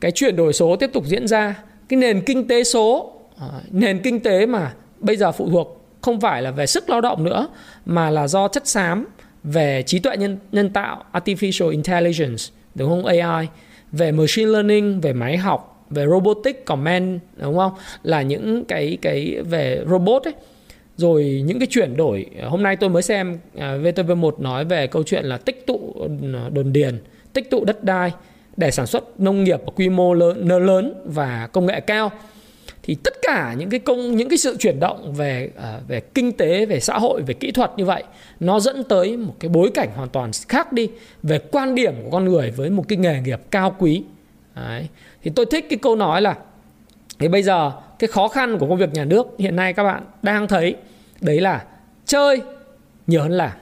cái 0.00 0.10
chuyển 0.10 0.36
đổi 0.36 0.52
số 0.52 0.76
tiếp 0.76 0.90
tục 0.92 1.04
diễn 1.06 1.28
ra, 1.28 1.62
cái 1.88 1.96
nền 1.96 2.20
kinh 2.20 2.48
tế 2.48 2.64
số 2.64 3.12
à, 3.40 3.46
nền 3.70 3.98
kinh 4.02 4.20
tế 4.20 4.46
mà 4.46 4.72
bây 4.98 5.16
giờ 5.16 5.32
phụ 5.32 5.50
thuộc 5.50 5.86
không 6.00 6.20
phải 6.20 6.42
là 6.42 6.50
về 6.50 6.66
sức 6.66 6.90
lao 6.90 7.00
động 7.00 7.24
nữa, 7.24 7.48
mà 7.86 8.10
là 8.10 8.28
do 8.28 8.48
chất 8.48 8.66
xám 8.66 9.06
về 9.44 9.82
trí 9.86 9.98
tuệ 9.98 10.16
nhân 10.16 10.38
nhân 10.52 10.70
tạo, 10.70 11.04
artificial 11.12 11.70
intelligence, 11.70 12.44
đúng 12.74 12.88
không 12.88 13.06
AI 13.06 13.48
về 13.92 14.12
machine 14.12 14.50
learning, 14.50 15.00
về 15.00 15.12
máy 15.12 15.36
học, 15.36 15.86
về 15.90 16.06
robotic 16.06 16.64
comment 16.64 17.20
đúng 17.36 17.56
không? 17.56 17.72
Là 18.02 18.22
những 18.22 18.64
cái 18.64 18.98
cái 19.02 19.36
về 19.42 19.84
robot 19.90 20.22
ấy. 20.22 20.34
Rồi 20.96 21.42
những 21.46 21.58
cái 21.58 21.66
chuyển 21.70 21.96
đổi. 21.96 22.26
Hôm 22.42 22.62
nay 22.62 22.76
tôi 22.76 22.90
mới 22.90 23.02
xem 23.02 23.38
à, 23.58 23.76
VTV1 23.76 24.42
nói 24.42 24.64
về 24.64 24.86
câu 24.86 25.02
chuyện 25.02 25.24
là 25.24 25.38
tích 25.38 25.66
tụ 25.66 25.94
à, 26.34 26.48
đồn 26.52 26.72
điền, 26.72 26.98
tích 27.32 27.50
tụ 27.50 27.64
đất 27.64 27.84
đai 27.84 28.12
để 28.56 28.70
sản 28.70 28.86
xuất 28.86 29.20
nông 29.20 29.44
nghiệp 29.44 29.60
ở 29.66 29.72
quy 29.76 29.88
mô 29.88 30.14
lớn 30.14 30.48
lớn 30.48 30.94
và 31.04 31.48
công 31.52 31.66
nghệ 31.66 31.80
cao 31.80 32.10
thì 32.82 32.94
tất 32.94 33.14
cả 33.22 33.54
những 33.58 33.70
cái 33.70 33.80
công 33.80 34.16
những 34.16 34.28
cái 34.28 34.38
sự 34.38 34.56
chuyển 34.58 34.80
động 34.80 35.14
về 35.14 35.50
uh, 35.58 35.88
về 35.88 36.00
kinh 36.00 36.32
tế 36.32 36.66
về 36.66 36.80
xã 36.80 36.98
hội 36.98 37.22
về 37.22 37.34
kỹ 37.34 37.50
thuật 37.50 37.70
như 37.76 37.84
vậy 37.84 38.04
nó 38.40 38.60
dẫn 38.60 38.84
tới 38.84 39.16
một 39.16 39.34
cái 39.40 39.48
bối 39.48 39.70
cảnh 39.74 39.88
hoàn 39.94 40.08
toàn 40.08 40.30
khác 40.48 40.72
đi 40.72 40.90
về 41.22 41.38
quan 41.50 41.74
điểm 41.74 41.94
của 42.04 42.10
con 42.10 42.24
người 42.24 42.50
với 42.50 42.70
một 42.70 42.84
cái 42.88 42.98
nghề 42.98 43.20
nghiệp 43.20 43.40
cao 43.50 43.74
quý 43.78 44.02
Đấy. 44.54 44.88
thì 45.22 45.30
tôi 45.34 45.46
thích 45.46 45.66
cái 45.70 45.78
câu 45.82 45.96
nói 45.96 46.22
là 46.22 46.36
thì 47.18 47.28
bây 47.28 47.42
giờ 47.42 47.72
cái 47.98 48.08
khó 48.08 48.28
khăn 48.28 48.58
của 48.58 48.68
công 48.68 48.78
việc 48.78 48.92
nhà 48.92 49.04
nước 49.04 49.26
hiện 49.38 49.56
nay 49.56 49.72
các 49.72 49.84
bạn 49.84 50.02
đang 50.22 50.48
thấy 50.48 50.76
đấy 51.20 51.40
là 51.40 51.64
chơi 52.06 52.42
nhiều 53.06 53.22
hơn 53.22 53.32
làm 53.32 53.52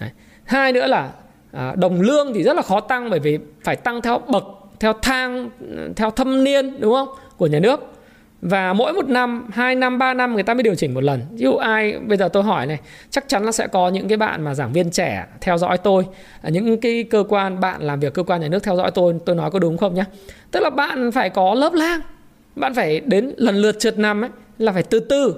đấy. 0.00 0.10
hai 0.44 0.72
nữa 0.72 0.86
là 0.86 1.12
à, 1.52 1.74
đồng 1.76 2.00
lương 2.00 2.34
thì 2.34 2.42
rất 2.42 2.56
là 2.56 2.62
khó 2.62 2.80
tăng 2.80 3.10
bởi 3.10 3.20
vì 3.20 3.38
phải 3.62 3.76
tăng 3.76 4.02
theo 4.02 4.18
bậc 4.18 4.44
theo 4.80 4.92
thang 5.02 5.50
theo 5.96 6.10
thâm 6.10 6.44
niên 6.44 6.80
đúng 6.80 6.92
không 6.92 7.08
của 7.36 7.46
nhà 7.46 7.60
nước 7.60 7.93
và 8.44 8.72
mỗi 8.72 8.92
một 8.92 9.08
năm, 9.08 9.46
hai 9.52 9.74
năm, 9.74 9.98
ba 9.98 10.14
năm 10.14 10.34
người 10.34 10.42
ta 10.42 10.54
mới 10.54 10.62
điều 10.62 10.74
chỉnh 10.74 10.94
một 10.94 11.04
lần. 11.04 11.20
Ví 11.30 11.44
dụ 11.44 11.56
ai 11.56 11.98
bây 11.98 12.18
giờ 12.18 12.28
tôi 12.28 12.42
hỏi 12.42 12.66
này, 12.66 12.78
chắc 13.10 13.28
chắn 13.28 13.44
là 13.44 13.52
sẽ 13.52 13.66
có 13.66 13.88
những 13.88 14.08
cái 14.08 14.18
bạn 14.18 14.44
mà 14.44 14.54
giảng 14.54 14.72
viên 14.72 14.90
trẻ 14.90 15.26
theo 15.40 15.58
dõi 15.58 15.78
tôi, 15.78 16.04
à, 16.42 16.50
những 16.50 16.80
cái 16.80 17.04
cơ 17.10 17.24
quan 17.28 17.60
bạn 17.60 17.82
làm 17.82 18.00
việc 18.00 18.14
cơ 18.14 18.22
quan 18.22 18.40
nhà 18.40 18.48
nước 18.48 18.62
theo 18.62 18.76
dõi 18.76 18.90
tôi, 18.90 19.14
tôi 19.26 19.36
nói 19.36 19.50
có 19.50 19.58
đúng 19.58 19.76
không 19.76 19.94
nhé? 19.94 20.04
Tức 20.50 20.60
là 20.60 20.70
bạn 20.70 21.12
phải 21.12 21.30
có 21.30 21.54
lớp 21.54 21.72
lang, 21.72 22.00
bạn 22.56 22.74
phải 22.74 23.00
đến 23.00 23.34
lần 23.36 23.56
lượt 23.56 23.80
trượt 23.80 23.98
năm 23.98 24.24
ấy 24.24 24.30
là 24.58 24.72
phải 24.72 24.82
từ 24.82 25.00
từ. 25.00 25.34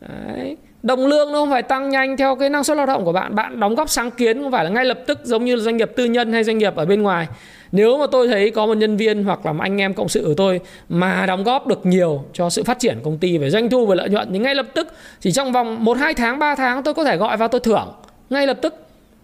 Đấy 0.00 0.56
đồng 0.82 1.06
lương 1.06 1.32
nó 1.32 1.38
không 1.38 1.50
phải 1.50 1.62
tăng 1.62 1.88
nhanh 1.88 2.16
theo 2.16 2.36
cái 2.36 2.50
năng 2.50 2.64
suất 2.64 2.76
lao 2.76 2.86
động 2.86 3.04
của 3.04 3.12
bạn 3.12 3.34
bạn 3.34 3.60
đóng 3.60 3.74
góp 3.74 3.90
sáng 3.90 4.10
kiến 4.10 4.42
không 4.42 4.52
phải 4.52 4.64
là 4.64 4.70
ngay 4.70 4.84
lập 4.84 4.98
tức 5.06 5.20
giống 5.22 5.44
như 5.44 5.56
doanh 5.56 5.76
nghiệp 5.76 5.90
tư 5.96 6.04
nhân 6.04 6.32
hay 6.32 6.44
doanh 6.44 6.58
nghiệp 6.58 6.76
ở 6.76 6.84
bên 6.84 7.02
ngoài 7.02 7.28
nếu 7.72 7.98
mà 7.98 8.06
tôi 8.12 8.28
thấy 8.28 8.50
có 8.50 8.66
một 8.66 8.76
nhân 8.76 8.96
viên 8.96 9.24
hoặc 9.24 9.46
là 9.46 9.52
một 9.52 9.62
anh 9.62 9.80
em 9.80 9.94
cộng 9.94 10.08
sự 10.08 10.24
của 10.26 10.34
tôi 10.34 10.60
mà 10.88 11.26
đóng 11.26 11.44
góp 11.44 11.66
được 11.66 11.86
nhiều 11.86 12.24
cho 12.32 12.50
sự 12.50 12.64
phát 12.64 12.78
triển 12.78 12.98
công 13.04 13.18
ty 13.18 13.38
về 13.38 13.50
doanh 13.50 13.70
thu 13.70 13.86
và 13.86 13.94
lợi 13.94 14.08
nhuận 14.08 14.28
thì 14.32 14.38
ngay 14.38 14.54
lập 14.54 14.66
tức 14.74 14.88
chỉ 15.20 15.32
trong 15.32 15.52
vòng 15.52 15.84
1 15.84 15.96
2 15.98 16.14
tháng 16.14 16.38
3 16.38 16.54
tháng 16.54 16.82
tôi 16.82 16.94
có 16.94 17.04
thể 17.04 17.16
gọi 17.16 17.36
vào 17.36 17.48
tôi 17.48 17.60
thưởng. 17.60 17.92
Ngay 18.30 18.46
lập 18.46 18.58
tức. 18.62 18.74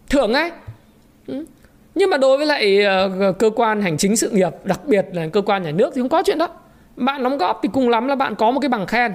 Thưởng 0.09 0.33
ngay 0.33 0.51
ừ. 1.27 1.45
nhưng 1.95 2.11
mà 2.11 2.17
đối 2.17 2.37
với 2.37 2.47
lại 2.47 2.83
ờ, 2.83 3.33
cơ 3.39 3.51
quan 3.57 3.83
hành 3.83 3.99
chính 3.99 4.17
sự 4.17 4.31
nghiệp 4.31 4.51
đặc 4.65 4.81
biệt 4.87 5.07
là 5.13 5.27
cơ 5.33 5.41
quan 5.41 5.63
nhà 5.63 5.71
nước 5.71 5.93
thì 5.95 6.01
không 6.01 6.09
có 6.09 6.23
chuyện 6.27 6.39
đó. 6.39 6.49
Bạn 6.97 7.23
đóng 7.23 7.39
góp 7.39 7.61
thì 7.63 7.69
cùng 7.73 7.89
lắm 7.89 8.09
là 8.09 8.15
bạn 8.15 8.35
có 8.35 8.51
một 8.51 8.61
cái 8.61 8.69
bằng 8.69 8.87
khen. 8.87 9.15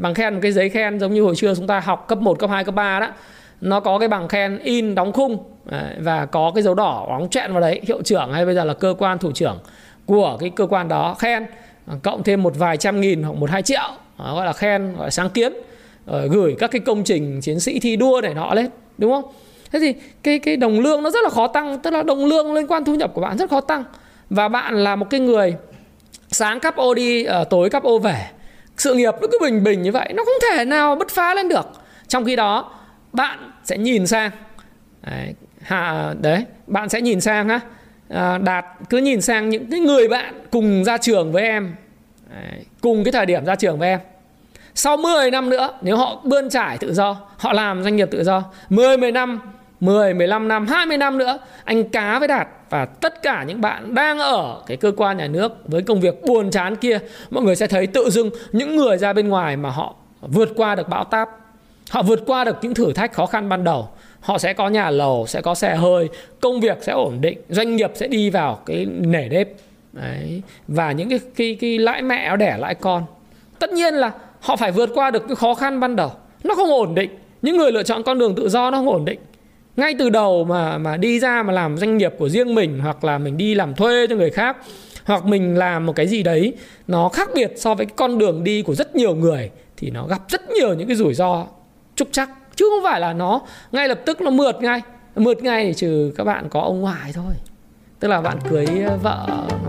Bằng 0.00 0.14
khen 0.14 0.34
một 0.34 0.40
cái 0.42 0.52
giấy 0.52 0.68
khen 0.68 1.00
giống 1.00 1.14
như 1.14 1.22
hồi 1.22 1.36
xưa 1.36 1.54
chúng 1.54 1.66
ta 1.66 1.80
học 1.80 2.04
cấp 2.08 2.18
1, 2.18 2.38
cấp 2.38 2.50
2, 2.50 2.64
cấp 2.64 2.74
3 2.74 3.00
đó 3.00 3.08
nó 3.60 3.80
có 3.80 3.98
cái 3.98 4.08
bằng 4.08 4.28
khen 4.28 4.58
in 4.58 4.94
đóng 4.94 5.12
khung 5.12 5.38
và 5.98 6.26
có 6.26 6.52
cái 6.54 6.62
dấu 6.62 6.74
đỏ 6.74 7.06
óng 7.08 7.28
chẹn 7.30 7.52
vào 7.52 7.60
đấy, 7.60 7.80
hiệu 7.86 8.02
trưởng 8.02 8.32
hay 8.32 8.46
bây 8.46 8.54
giờ 8.54 8.64
là 8.64 8.74
cơ 8.74 8.94
quan 8.98 9.18
thủ 9.18 9.32
trưởng 9.32 9.58
của 10.06 10.36
cái 10.40 10.50
cơ 10.50 10.66
quan 10.66 10.88
đó 10.88 11.14
khen 11.18 11.46
à, 11.86 11.94
cộng 12.02 12.22
thêm 12.22 12.42
một 12.42 12.52
vài 12.56 12.76
trăm 12.76 13.00
nghìn 13.00 13.22
hoặc 13.22 13.32
một 13.32 13.50
hai 13.50 13.62
triệu, 13.62 13.88
đó, 14.18 14.34
gọi 14.34 14.46
là 14.46 14.52
khen, 14.52 14.96
gọi 14.96 15.06
là 15.06 15.10
sáng 15.10 15.30
kiến, 15.30 15.52
rồi 16.06 16.28
gửi 16.28 16.56
các 16.58 16.70
cái 16.70 16.80
công 16.80 17.04
trình 17.04 17.40
chiến 17.40 17.60
sĩ 17.60 17.80
thi 17.80 17.96
đua 17.96 18.20
để 18.20 18.34
nọ 18.34 18.54
lên, 18.54 18.66
đúng 18.98 19.12
không? 19.12 19.24
Thế 19.72 19.78
thì 19.80 19.94
cái 20.22 20.38
cái 20.38 20.56
đồng 20.56 20.80
lương 20.80 21.02
nó 21.02 21.10
rất 21.10 21.24
là 21.24 21.30
khó 21.30 21.46
tăng, 21.46 21.78
tức 21.78 21.90
là 21.90 22.02
đồng 22.02 22.24
lương 22.24 22.54
liên 22.54 22.66
quan 22.66 22.84
thu 22.84 22.94
nhập 22.94 23.10
của 23.14 23.20
bạn 23.20 23.38
rất 23.38 23.50
khó 23.50 23.60
tăng. 23.60 23.84
Và 24.30 24.48
bạn 24.48 24.74
là 24.74 24.96
một 24.96 25.06
cái 25.10 25.20
người 25.20 25.54
sáng 26.30 26.60
cắp 26.60 26.76
ô 26.76 26.94
đi 26.94 27.24
ờ, 27.24 27.44
tối 27.44 27.70
cắp 27.70 27.82
ô 27.82 27.98
về, 27.98 28.26
sự 28.76 28.94
nghiệp 28.94 29.14
nó 29.20 29.26
cứ 29.32 29.38
bình 29.40 29.64
bình 29.64 29.82
như 29.82 29.92
vậy, 29.92 30.12
nó 30.14 30.24
không 30.24 30.34
thể 30.50 30.64
nào 30.64 30.96
bứt 30.96 31.10
phá 31.10 31.34
lên 31.34 31.48
được. 31.48 31.66
Trong 32.08 32.24
khi 32.24 32.36
đó 32.36 32.70
bạn 33.14 33.50
sẽ 33.64 33.78
nhìn 33.78 34.06
sang. 34.06 34.30
Đấy, 35.02 35.34
hà, 35.62 36.14
đấy 36.20 36.44
bạn 36.66 36.88
sẽ 36.88 37.00
nhìn 37.00 37.20
sang 37.20 37.48
á 37.48 37.60
à, 38.08 38.38
đạt 38.38 38.64
cứ 38.90 38.98
nhìn 38.98 39.20
sang 39.20 39.48
những 39.48 39.70
cái 39.70 39.80
người 39.80 40.08
bạn 40.08 40.34
cùng 40.50 40.84
ra 40.84 40.98
trường 40.98 41.32
với 41.32 41.42
em. 41.42 41.74
Đấy, 42.30 42.64
cùng 42.80 43.04
cái 43.04 43.12
thời 43.12 43.26
điểm 43.26 43.44
ra 43.44 43.54
trường 43.54 43.78
với 43.78 43.88
em. 43.88 44.00
Sau 44.74 44.96
10 44.96 45.30
năm 45.30 45.50
nữa 45.50 45.68
nếu 45.82 45.96
họ 45.96 46.20
bươn 46.24 46.50
trải 46.50 46.78
tự 46.78 46.94
do 46.94 47.16
họ 47.38 47.52
làm 47.52 47.82
doanh 47.82 47.96
nghiệp 47.96 48.08
tự 48.10 48.24
do 48.24 48.44
10 48.68 48.96
10 48.96 49.12
năm 49.12 49.40
10, 49.80 50.14
15 50.14 50.48
năm, 50.48 50.66
20 50.66 50.96
năm 50.96 51.18
nữa 51.18 51.38
anh 51.64 51.84
cá 51.84 52.18
với 52.18 52.28
Đạt 52.28 52.48
và 52.70 52.84
tất 52.84 53.22
cả 53.22 53.44
những 53.44 53.60
bạn 53.60 53.94
đang 53.94 54.18
ở 54.18 54.62
cái 54.66 54.76
cơ 54.76 54.92
quan 54.96 55.16
nhà 55.16 55.26
nước 55.26 55.52
với 55.64 55.82
công 55.82 56.00
việc 56.00 56.22
buồn 56.22 56.50
chán 56.50 56.76
kia 56.76 56.98
mọi 57.30 57.44
người 57.44 57.56
sẽ 57.56 57.66
thấy 57.66 57.86
tự 57.86 58.10
dưng 58.10 58.30
những 58.52 58.76
người 58.76 58.98
ra 58.98 59.12
bên 59.12 59.28
ngoài 59.28 59.56
mà 59.56 59.70
họ 59.70 59.94
vượt 60.20 60.48
qua 60.56 60.74
được 60.74 60.88
bão 60.88 61.04
táp 61.04 61.43
họ 61.90 62.02
vượt 62.02 62.22
qua 62.26 62.44
được 62.44 62.56
những 62.62 62.74
thử 62.74 62.92
thách 62.92 63.12
khó 63.12 63.26
khăn 63.26 63.48
ban 63.48 63.64
đầu. 63.64 63.88
Họ 64.20 64.38
sẽ 64.38 64.52
có 64.52 64.68
nhà 64.68 64.90
lầu 64.90 65.26
sẽ 65.26 65.40
có 65.40 65.54
xe 65.54 65.76
hơi 65.76 66.08
công 66.40 66.60
việc 66.60 66.78
sẽ 66.80 66.92
ổn 66.92 67.20
định 67.20 67.38
doanh 67.48 67.76
nghiệp 67.76 67.90
sẽ 67.94 68.08
đi 68.08 68.30
vào 68.30 68.60
cái 68.66 68.86
nể 68.86 69.28
nếp 69.28 69.48
Đấy. 69.92 70.42
và 70.68 70.92
những 70.92 71.08
cái, 71.08 71.20
cái, 71.36 71.56
cái 71.60 71.78
lãi 71.78 72.02
mẹ 72.02 72.36
đẻ 72.36 72.56
lãi 72.58 72.74
con. 72.74 73.02
Tất 73.58 73.70
nhiên 73.70 73.94
là 73.94 74.12
họ 74.40 74.56
phải 74.56 74.72
vượt 74.72 74.90
qua 74.94 75.10
được 75.10 75.28
cái 75.28 75.36
khó 75.36 75.54
khăn 75.54 75.80
ban 75.80 75.96
đầu. 75.96 76.12
Nó 76.44 76.54
không 76.54 76.70
ổn 76.70 76.94
định. 76.94 77.10
Những 77.42 77.56
người 77.56 77.72
lựa 77.72 77.82
chọn 77.82 78.02
con 78.02 78.18
đường 78.18 78.34
tự 78.34 78.48
do 78.48 78.70
nó 78.70 78.78
không 78.78 78.88
ổn 78.88 79.04
định. 79.04 79.18
Ngay 79.76 79.94
từ 79.98 80.10
đầu 80.10 80.44
mà 80.44 80.78
mà 80.78 80.96
đi 80.96 81.20
ra 81.20 81.42
mà 81.42 81.52
làm 81.52 81.76
doanh 81.76 81.98
nghiệp 81.98 82.14
của 82.18 82.28
riêng 82.28 82.54
mình 82.54 82.78
hoặc 82.78 83.04
là 83.04 83.18
mình 83.18 83.36
đi 83.36 83.54
làm 83.54 83.74
thuê 83.74 84.06
cho 84.06 84.16
người 84.16 84.30
khác 84.30 84.56
hoặc 85.04 85.24
mình 85.24 85.58
làm 85.58 85.86
một 85.86 85.92
cái 85.96 86.06
gì 86.06 86.22
đấy 86.22 86.52
nó 86.88 87.08
khác 87.08 87.30
biệt 87.34 87.52
so 87.56 87.74
với 87.74 87.86
cái 87.86 87.94
con 87.96 88.18
đường 88.18 88.44
đi 88.44 88.62
của 88.62 88.74
rất 88.74 88.96
nhiều 88.96 89.14
người 89.14 89.50
thì 89.76 89.90
nó 89.90 90.06
gặp 90.06 90.22
rất 90.28 90.50
nhiều 90.50 90.74
những 90.74 90.88
cái 90.88 90.96
rủi 90.96 91.14
ro 91.14 91.46
trúc 91.96 92.08
chắc 92.12 92.30
chứ 92.56 92.66
không 92.70 92.84
phải 92.84 93.00
là 93.00 93.12
nó 93.12 93.40
ngay 93.72 93.88
lập 93.88 94.00
tức 94.06 94.20
nó 94.20 94.30
mượt 94.30 94.62
ngay. 94.62 94.82
Mượt 95.16 95.42
ngay 95.42 95.64
thì 95.64 95.74
trừ 95.74 96.12
các 96.16 96.24
bạn 96.24 96.48
có 96.48 96.60
ông 96.60 96.80
ngoại 96.80 97.12
thôi. 97.12 97.34
Tức 98.00 98.08
là 98.08 98.20
bạn 98.20 98.38
cưới 98.50 98.66
ờ, 98.86 98.96
vợ 98.96 99.26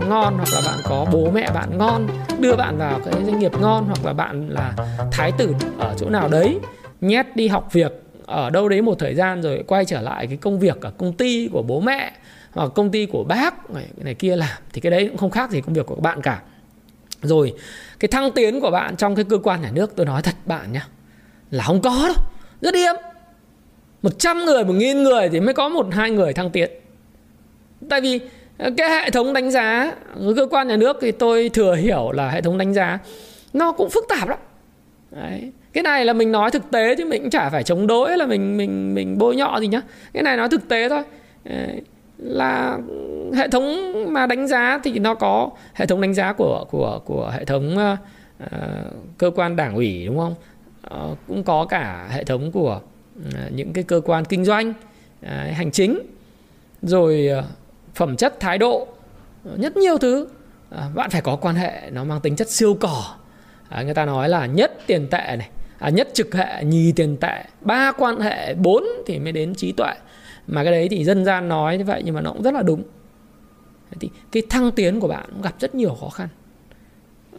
ngon 0.08 0.34
hoặc 0.36 0.48
là 0.54 0.60
bạn 0.66 0.78
có 0.84 1.06
bố 1.12 1.30
mẹ 1.30 1.50
bạn 1.54 1.78
ngon 1.78 2.06
đưa 2.38 2.56
bạn 2.56 2.78
vào 2.78 3.00
cái 3.04 3.24
doanh 3.24 3.38
nghiệp 3.38 3.52
ngon 3.60 3.84
hoặc 3.86 4.04
là 4.04 4.12
bạn 4.12 4.48
là 4.48 4.74
thái 5.12 5.32
tử 5.32 5.54
ở 5.78 5.94
chỗ 5.98 6.10
nào 6.10 6.28
đấy 6.28 6.58
nhét 7.00 7.36
đi 7.36 7.48
học 7.48 7.68
việc 7.72 7.92
ở 8.26 8.50
đâu 8.50 8.68
đấy 8.68 8.82
một 8.82 8.98
thời 8.98 9.14
gian 9.14 9.42
rồi 9.42 9.64
quay 9.66 9.84
trở 9.84 10.00
lại 10.00 10.26
cái 10.26 10.36
công 10.36 10.58
việc 10.58 10.80
ở 10.80 10.90
công 10.90 11.12
ty 11.12 11.48
của 11.52 11.62
bố 11.62 11.80
mẹ 11.80 12.12
hoặc 12.52 12.70
công 12.74 12.90
ty 12.90 13.06
của 13.06 13.24
bác 13.24 13.70
này, 13.70 13.86
này 13.96 14.14
kia 14.14 14.36
làm 14.36 14.58
thì 14.72 14.80
cái 14.80 14.90
đấy 14.90 15.06
cũng 15.08 15.16
không 15.16 15.30
khác 15.30 15.50
gì 15.50 15.60
công 15.60 15.74
việc 15.74 15.86
của 15.86 15.94
các 15.94 16.02
bạn 16.02 16.22
cả. 16.22 16.42
Rồi 17.22 17.52
cái 18.00 18.08
thăng 18.08 18.32
tiến 18.32 18.60
của 18.60 18.70
bạn 18.70 18.96
trong 18.96 19.14
cái 19.14 19.24
cơ 19.24 19.38
quan 19.38 19.62
nhà 19.62 19.70
nước 19.70 19.96
tôi 19.96 20.06
nói 20.06 20.22
thật 20.22 20.34
bạn 20.44 20.72
nhé 20.72 20.80
là 21.50 21.64
không 21.64 21.80
có 21.82 22.02
đâu. 22.14 22.24
Rất 22.60 22.74
hiếm. 22.74 22.94
Một 24.02 24.18
trăm 24.18 24.44
người 24.44 24.64
một 24.64 24.72
nghìn 24.72 25.02
người 25.02 25.28
thì 25.28 25.40
mới 25.40 25.54
có 25.54 25.68
một 25.68 25.86
hai 25.90 26.10
người 26.10 26.32
thăng 26.32 26.50
tiến. 26.50 26.70
Tại 27.88 28.00
vì 28.00 28.20
ờ, 28.58 28.70
cái 28.76 28.90
hệ 28.90 29.10
thống 29.10 29.32
đánh 29.32 29.50
giá 29.50 29.92
cơ 30.36 30.46
quan 30.50 30.68
nhà 30.68 30.76
nước 30.76 30.96
thì 31.00 31.12
tôi 31.12 31.48
thừa 31.48 31.74
hiểu 31.74 32.12
là 32.12 32.30
hệ 32.30 32.40
thống 32.40 32.58
đánh 32.58 32.74
giá 32.74 32.98
nó 33.52 33.72
cũng 33.72 33.90
phức 33.90 34.04
tạp 34.08 34.28
lắm. 34.28 34.38
Đấy. 35.10 35.52
Cái 35.72 35.82
này 35.82 36.04
là 36.04 36.12
mình 36.12 36.32
nói 36.32 36.50
thực 36.50 36.70
tế 36.70 36.94
chứ 36.96 37.04
mình 37.04 37.22
cũng 37.22 37.30
chả 37.30 37.50
phải 37.50 37.62
chống 37.62 37.86
đối 37.86 38.18
là 38.18 38.26
mình 38.26 38.56
mình 38.56 38.94
mình 38.94 39.18
bôi 39.18 39.36
nhọ 39.36 39.58
gì 39.60 39.66
nhá. 39.66 39.80
Cái 40.12 40.22
này 40.22 40.36
nói 40.36 40.48
thực 40.48 40.68
tế 40.68 40.88
thôi. 40.88 41.02
Là 42.18 42.78
hệ 43.34 43.48
thống 43.48 43.92
mà 44.12 44.26
đánh 44.26 44.46
giá 44.46 44.80
thì 44.84 44.98
nó 44.98 45.14
có 45.14 45.50
hệ 45.74 45.86
thống 45.86 46.00
đánh 46.00 46.14
giá 46.14 46.32
của 46.32 46.64
của 46.70 47.00
của 47.04 47.32
hệ 47.34 47.44
thống 47.44 47.76
uh, 47.92 48.48
cơ 49.18 49.30
quan 49.34 49.56
đảng 49.56 49.74
ủy 49.74 50.06
đúng 50.06 50.18
không? 50.18 50.34
Uh, 50.94 51.18
cũng 51.28 51.42
có 51.42 51.66
cả 51.66 52.08
hệ 52.10 52.24
thống 52.24 52.52
của 52.52 52.80
uh, 53.28 53.52
những 53.52 53.72
cái 53.72 53.84
cơ 53.84 54.00
quan 54.04 54.24
kinh 54.24 54.44
doanh 54.44 54.70
uh, 54.70 55.30
hành 55.30 55.70
chính 55.70 55.98
rồi 56.82 57.28
uh, 57.38 57.44
phẩm 57.94 58.16
chất 58.16 58.40
thái 58.40 58.58
độ 58.58 58.88
uh, 59.52 59.58
rất 59.60 59.76
nhiều 59.76 59.98
thứ. 59.98 60.28
Uh, 60.74 60.94
bạn 60.94 61.10
phải 61.10 61.20
có 61.20 61.36
quan 61.36 61.54
hệ 61.54 61.90
nó 61.92 62.04
mang 62.04 62.20
tính 62.20 62.36
chất 62.36 62.50
siêu 62.50 62.76
cỏ 62.80 63.14
uh, 63.78 63.84
người 63.84 63.94
ta 63.94 64.06
nói 64.06 64.28
là 64.28 64.46
nhất 64.46 64.72
tiền 64.86 65.08
tệ 65.10 65.36
này 65.38 65.50
à, 65.78 65.88
nhất 65.88 66.08
trực 66.12 66.34
hệ 66.34 66.64
nhì 66.64 66.92
tiền 66.92 67.16
tệ 67.16 67.44
ba 67.60 67.92
quan 67.92 68.20
hệ 68.20 68.54
bốn 68.54 68.84
thì 69.06 69.18
mới 69.18 69.32
đến 69.32 69.54
trí 69.54 69.72
tuệ. 69.72 69.92
Mà 70.46 70.64
cái 70.64 70.72
đấy 70.72 70.88
thì 70.88 71.04
dân 71.04 71.24
gian 71.24 71.48
nói 71.48 71.78
như 71.78 71.84
vậy 71.84 72.02
nhưng 72.04 72.14
mà 72.14 72.20
nó 72.20 72.32
cũng 72.32 72.42
rất 72.42 72.54
là 72.54 72.62
đúng. 72.62 72.82
Thì 74.00 74.10
cái 74.32 74.42
thăng 74.50 74.70
tiến 74.70 75.00
của 75.00 75.08
bạn 75.08 75.24
cũng 75.32 75.42
gặp 75.42 75.54
rất 75.60 75.74
nhiều 75.74 75.96
khó 76.00 76.08
khăn. 76.08 76.28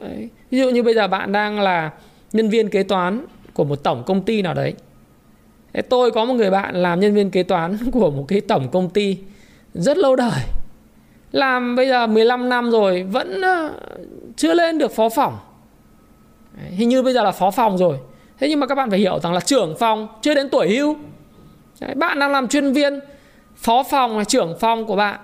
Đấy. 0.02 0.30
ví 0.50 0.60
dụ 0.60 0.70
như 0.70 0.84
bây 0.84 0.94
giờ 0.94 1.08
bạn 1.08 1.32
đang 1.32 1.60
là 1.60 1.92
nhân 2.34 2.50
viên 2.50 2.70
kế 2.70 2.84
toán 2.84 3.26
của 3.58 3.64
một 3.64 3.84
tổng 3.84 4.04
công 4.06 4.22
ty 4.22 4.42
nào 4.42 4.54
đấy. 4.54 4.74
Thế 5.74 5.82
tôi 5.82 6.12
có 6.12 6.26
một 6.26 6.34
người 6.34 6.50
bạn 6.50 6.76
làm 6.76 7.00
nhân 7.00 7.14
viên 7.14 7.30
kế 7.30 7.44
toán 7.44 7.78
của 7.92 8.12
một 8.12 8.26
cái 8.28 8.42
tổng 8.42 8.68
công 8.72 8.90
ty 8.90 9.18
rất 9.74 9.98
lâu 9.98 10.16
đời. 10.16 10.42
Làm 11.32 11.76
bây 11.76 11.88
giờ 11.88 12.08
15 12.08 12.50
năm 12.50 12.72
rồi 12.72 13.04
vẫn 13.04 13.42
ờ, 13.42 13.72
chưa 14.36 14.54
lên 14.54 14.78
được 14.78 14.92
phó 14.92 15.10
phòng. 15.10 15.38
Hình 16.70 16.90
như 16.90 17.04
bây 17.04 17.14
giờ 17.14 17.24
là 17.24 17.32
phó 17.32 17.52
phòng 17.52 17.78
rồi. 17.78 17.98
Thế 18.40 18.50
nhưng 18.50 18.60
mà 18.60 18.68
các 18.68 18.76
bạn 18.76 18.90
phải 18.90 19.00
hiểu 19.00 19.20
rằng 19.20 19.34
là 19.34 19.40
trưởng 19.40 19.76
phòng 19.80 20.08
chưa 20.22 20.34
đến 20.34 20.50
tuổi 20.50 20.70
hưu. 20.70 20.96
Đấy, 21.82 21.96
bạn 21.96 22.20
đang 22.20 22.32
làm 22.32 22.48
chuyên 22.48 22.74
viên 22.74 23.00
phó 23.56 23.84
phòng 23.84 24.18
là 24.18 24.24
trưởng 24.24 24.58
phòng 24.60 24.86
của 24.86 24.96
bạn. 24.96 25.20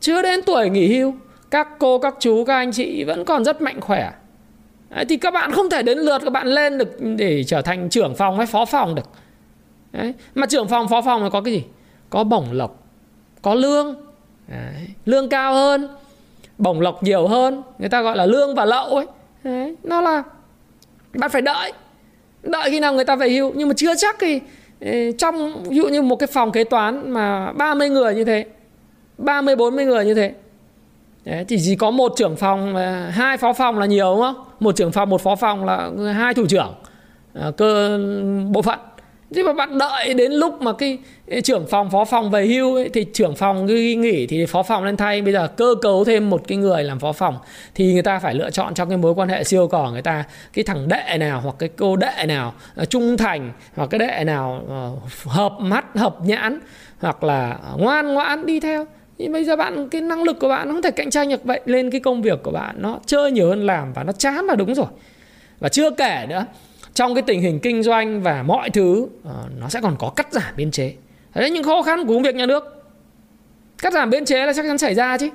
Chưa 0.00 0.22
đến 0.22 0.40
tuổi 0.46 0.70
nghỉ 0.70 0.98
hưu. 0.98 1.14
Các 1.50 1.68
cô 1.78 1.98
các 1.98 2.14
chú 2.20 2.44
các 2.44 2.54
anh 2.54 2.72
chị 2.72 3.04
vẫn 3.04 3.24
còn 3.24 3.44
rất 3.44 3.62
mạnh 3.62 3.80
khỏe. 3.80 4.10
Đấy, 4.90 5.04
thì 5.04 5.16
các 5.16 5.34
bạn 5.34 5.52
không 5.52 5.70
thể 5.70 5.82
đến 5.82 5.98
lượt 5.98 6.18
các 6.24 6.30
bạn 6.30 6.46
lên 6.46 6.78
được 6.78 7.00
để 7.00 7.44
trở 7.44 7.62
thành 7.62 7.88
trưởng 7.88 8.14
phòng 8.14 8.36
hay 8.36 8.46
phó 8.46 8.64
phòng 8.64 8.94
được 8.94 9.08
Đấy. 9.92 10.14
mà 10.34 10.46
trưởng 10.46 10.68
phòng 10.68 10.88
phó 10.88 11.02
phòng 11.02 11.22
là 11.22 11.30
có 11.30 11.40
cái 11.40 11.54
gì 11.54 11.62
có 12.10 12.24
bổng 12.24 12.52
lộc 12.52 12.84
có 13.42 13.54
lương 13.54 13.94
Đấy. 14.48 14.86
lương 15.06 15.28
cao 15.28 15.54
hơn 15.54 15.88
bổng 16.58 16.80
lộc 16.80 17.02
nhiều 17.02 17.28
hơn 17.28 17.62
người 17.78 17.88
ta 17.88 18.02
gọi 18.02 18.16
là 18.16 18.26
lương 18.26 18.54
và 18.54 18.64
lậu 18.64 18.86
ấy 18.96 19.06
Đấy. 19.44 19.76
nó 19.82 20.00
là 20.00 20.22
bạn 21.14 21.30
phải 21.30 21.42
đợi 21.42 21.72
đợi 22.42 22.70
khi 22.70 22.80
nào 22.80 22.94
người 22.94 23.04
ta 23.04 23.16
về 23.16 23.30
hưu 23.30 23.52
nhưng 23.54 23.68
mà 23.68 23.74
chưa 23.76 23.94
chắc 23.94 24.16
thì 24.20 24.40
ừ, 24.80 25.12
trong 25.18 25.62
ví 25.62 25.76
dụ 25.76 25.88
như 25.88 26.02
một 26.02 26.16
cái 26.16 26.26
phòng 26.26 26.52
kế 26.52 26.64
toán 26.64 27.10
mà 27.10 27.52
30 27.52 27.88
người 27.88 28.14
như 28.14 28.24
thế 28.24 28.44
30 29.18 29.56
40 29.56 29.84
người 29.84 30.04
như 30.04 30.14
thế 30.14 30.32
Đấy, 31.28 31.44
thì 31.48 31.56
chỉ 31.64 31.76
có 31.76 31.90
một 31.90 32.12
trưởng 32.16 32.36
phòng 32.36 32.76
hai 33.10 33.36
phó 33.36 33.52
phòng 33.52 33.78
là 33.78 33.86
nhiều 33.86 34.14
đúng 34.14 34.20
không? 34.20 34.44
Một 34.60 34.76
trưởng 34.76 34.92
phòng 34.92 35.10
một 35.10 35.20
phó 35.20 35.36
phòng 35.36 35.64
là 35.64 35.90
hai 36.12 36.34
thủ 36.34 36.46
trưởng 36.46 36.74
à, 37.34 37.50
cơ 37.56 37.98
bộ 38.50 38.62
phận. 38.62 38.78
Chứ 39.34 39.42
mà 39.46 39.52
bạn 39.52 39.78
đợi 39.78 40.14
đến 40.14 40.32
lúc 40.32 40.62
mà 40.62 40.72
cái 40.72 40.98
trưởng 41.44 41.66
phòng 41.66 41.90
phó 41.90 42.04
phòng 42.04 42.30
về 42.30 42.46
hưu 42.46 42.74
ấy, 42.74 42.90
thì 42.94 43.04
trưởng 43.04 43.34
phòng 43.34 43.66
ghi 43.66 43.94
nghỉ 43.94 44.26
thì 44.26 44.46
phó 44.46 44.62
phòng 44.62 44.84
lên 44.84 44.96
thay. 44.96 45.22
Bây 45.22 45.32
giờ 45.32 45.48
cơ 45.48 45.74
cấu 45.82 46.04
thêm 46.04 46.30
một 46.30 46.42
cái 46.48 46.58
người 46.58 46.84
làm 46.84 46.98
phó 46.98 47.12
phòng 47.12 47.38
thì 47.74 47.92
người 47.92 48.02
ta 48.02 48.18
phải 48.18 48.34
lựa 48.34 48.50
chọn 48.50 48.74
trong 48.74 48.88
cái 48.88 48.98
mối 48.98 49.14
quan 49.14 49.28
hệ 49.28 49.44
siêu 49.44 49.68
cỏ 49.68 49.90
người 49.90 50.02
ta 50.02 50.24
cái 50.52 50.64
thằng 50.64 50.88
đệ 50.88 51.18
nào 51.18 51.40
hoặc 51.40 51.54
cái 51.58 51.68
cô 51.76 51.96
đệ 51.96 52.26
nào 52.28 52.54
à, 52.76 52.84
trung 52.84 53.16
thành 53.16 53.52
hoặc 53.76 53.90
cái 53.90 53.98
đệ 53.98 54.24
nào 54.24 54.62
ờ, 54.68 54.92
hợp 55.26 55.52
mắt 55.58 55.84
hợp 55.96 56.16
nhãn 56.22 56.60
hoặc 57.00 57.24
là 57.24 57.58
ngoan 57.76 58.14
ngoãn 58.14 58.46
đi 58.46 58.60
theo 58.60 58.86
thì 59.18 59.28
bây 59.28 59.44
giờ 59.44 59.56
bạn, 59.56 59.88
cái 59.88 60.00
năng 60.00 60.22
lực 60.22 60.38
của 60.40 60.48
bạn 60.48 60.68
nó 60.68 60.74
không 60.74 60.82
thể 60.82 60.90
cạnh 60.90 61.10
tranh 61.10 61.28
được 61.28 61.44
vậy. 61.44 61.60
Lên 61.64 61.90
cái 61.90 62.00
công 62.00 62.22
việc 62.22 62.42
của 62.42 62.50
bạn, 62.50 62.74
nó 62.78 62.98
chơi 63.06 63.32
nhiều 63.32 63.48
hơn 63.48 63.66
làm 63.66 63.92
và 63.92 64.04
nó 64.04 64.12
chán 64.12 64.44
là 64.44 64.54
đúng 64.54 64.74
rồi. 64.74 64.86
Và 65.60 65.68
chưa 65.68 65.90
kể 65.90 66.26
nữa, 66.28 66.44
trong 66.94 67.14
cái 67.14 67.22
tình 67.22 67.40
hình 67.40 67.60
kinh 67.60 67.82
doanh 67.82 68.22
và 68.22 68.42
mọi 68.42 68.70
thứ 68.70 69.06
ờ, 69.24 69.44
nó 69.60 69.68
sẽ 69.68 69.80
còn 69.80 69.96
có 69.98 70.10
cắt 70.16 70.32
giảm 70.32 70.56
biên 70.56 70.70
chế. 70.70 70.94
Đấy, 71.34 71.50
những 71.50 71.62
khó 71.62 71.82
khăn 71.82 72.06
của 72.06 72.14
công 72.14 72.22
việc 72.22 72.34
nhà 72.34 72.46
nước. 72.46 72.84
Cắt 73.78 73.92
giảm 73.92 74.10
biên 74.10 74.24
chế 74.24 74.46
là 74.46 74.52
chắc 74.52 74.64
chắn 74.68 74.78
xảy 74.78 74.94
ra 74.94 75.18
chứ. 75.18 75.28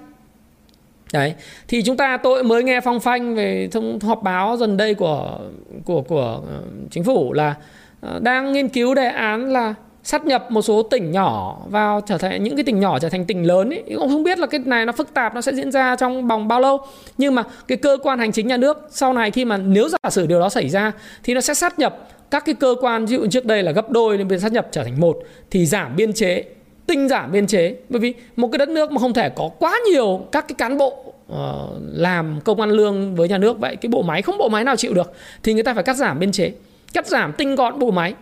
Đấy, 1.13 1.33
thì 1.67 1.81
chúng 1.81 1.97
ta, 1.97 2.17
tôi 2.17 2.43
mới 2.43 2.63
nghe 2.63 2.81
phong 2.81 2.99
phanh 2.99 3.35
về 3.35 3.69
thông, 3.71 3.99
họp 3.99 4.23
báo 4.23 4.55
gần 4.55 4.77
đây 4.77 4.93
của 4.93 5.39
của 5.85 6.01
của 6.01 6.41
ờ, 6.47 6.61
chính 6.91 7.03
phủ 7.03 7.33
là 7.33 7.55
ờ, 8.01 8.19
đang 8.19 8.53
nghiên 8.53 8.67
cứu 8.67 8.93
đề 8.93 9.07
án 9.07 9.53
là 9.53 9.73
sát 10.03 10.25
nhập 10.25 10.51
một 10.51 10.62
số 10.62 10.83
tỉnh 10.83 11.12
nhỏ 11.12 11.57
vào 11.69 12.01
trở 12.05 12.17
thành 12.17 12.43
những 12.43 12.55
cái 12.55 12.63
tỉnh 12.63 12.79
nhỏ 12.79 13.00
trở 13.00 13.10
thành 13.10 13.25
tỉnh 13.25 13.48
lớn 13.48 13.69
ấy 13.69 13.83
cũng 13.95 14.10
không 14.10 14.24
biết 14.24 14.39
là 14.39 14.48
cái 14.48 14.60
này 14.65 14.86
nó 14.86 14.91
phức 14.91 15.13
tạp 15.13 15.36
nó 15.36 15.41
sẽ 15.41 15.53
diễn 15.53 15.72
ra 15.72 15.95
trong 15.95 16.27
vòng 16.27 16.48
bao 16.48 16.60
lâu. 16.60 16.79
Nhưng 17.17 17.36
mà 17.36 17.43
cái 17.67 17.77
cơ 17.77 17.98
quan 18.03 18.19
hành 18.19 18.31
chính 18.31 18.48
nhà 18.48 18.57
nước 18.57 18.88
sau 18.89 19.13
này 19.13 19.31
khi 19.31 19.45
mà 19.45 19.57
nếu 19.57 19.89
giả 19.89 20.10
sử 20.10 20.27
điều 20.27 20.39
đó 20.39 20.50
xảy 20.50 20.69
ra 20.69 20.91
thì 21.24 21.33
nó 21.33 21.41
sẽ 21.41 21.53
sát 21.53 21.79
nhập 21.79 22.10
các 22.31 22.45
cái 22.45 22.55
cơ 22.55 22.75
quan. 22.81 23.05
Ví 23.05 23.15
dụ 23.15 23.27
trước 23.27 23.45
đây 23.45 23.63
là 23.63 23.72
gấp 23.72 23.89
đôi 23.89 24.17
nên 24.17 24.27
bây 24.27 24.39
sát 24.39 24.51
nhập 24.51 24.67
trở 24.72 24.83
thành 24.83 25.00
một 25.00 25.17
thì 25.51 25.65
giảm 25.65 25.95
biên 25.95 26.13
chế 26.13 26.43
tinh 26.88 27.07
giảm 27.07 27.31
biên 27.31 27.48
chế. 27.48 27.75
Bởi 27.89 28.00
vì 28.00 28.13
một 28.36 28.50
cái 28.51 28.57
đất 28.57 28.69
nước 28.69 28.91
mà 28.91 29.00
không 29.00 29.13
thể 29.13 29.29
có 29.29 29.50
quá 29.60 29.79
nhiều 29.91 30.25
các 30.31 30.48
cái 30.48 30.55
cán 30.57 30.77
bộ 30.77 31.13
uh, 31.33 31.38
làm 31.93 32.39
công 32.43 32.60
an 32.60 32.72
lương 32.72 33.15
với 33.15 33.29
nhà 33.29 33.38
nước 33.38 33.60
vậy 33.60 33.75
cái 33.75 33.89
bộ 33.89 34.01
máy 34.01 34.22
không 34.22 34.38
bộ 34.38 34.50
máy 34.50 34.63
nào 34.63 34.75
chịu 34.75 34.93
được 34.93 35.13
thì 35.43 35.53
người 35.53 35.63
ta 35.63 35.74
phải 35.74 35.83
cắt 35.83 35.95
giảm 35.95 36.19
biên 36.19 36.31
chế. 36.31 36.51
Cắt 36.93 37.07
giảm 37.07 37.33
tinh 37.33 37.55
gọn 37.55 37.79
bộ 37.79 37.91
máy. 37.91 38.13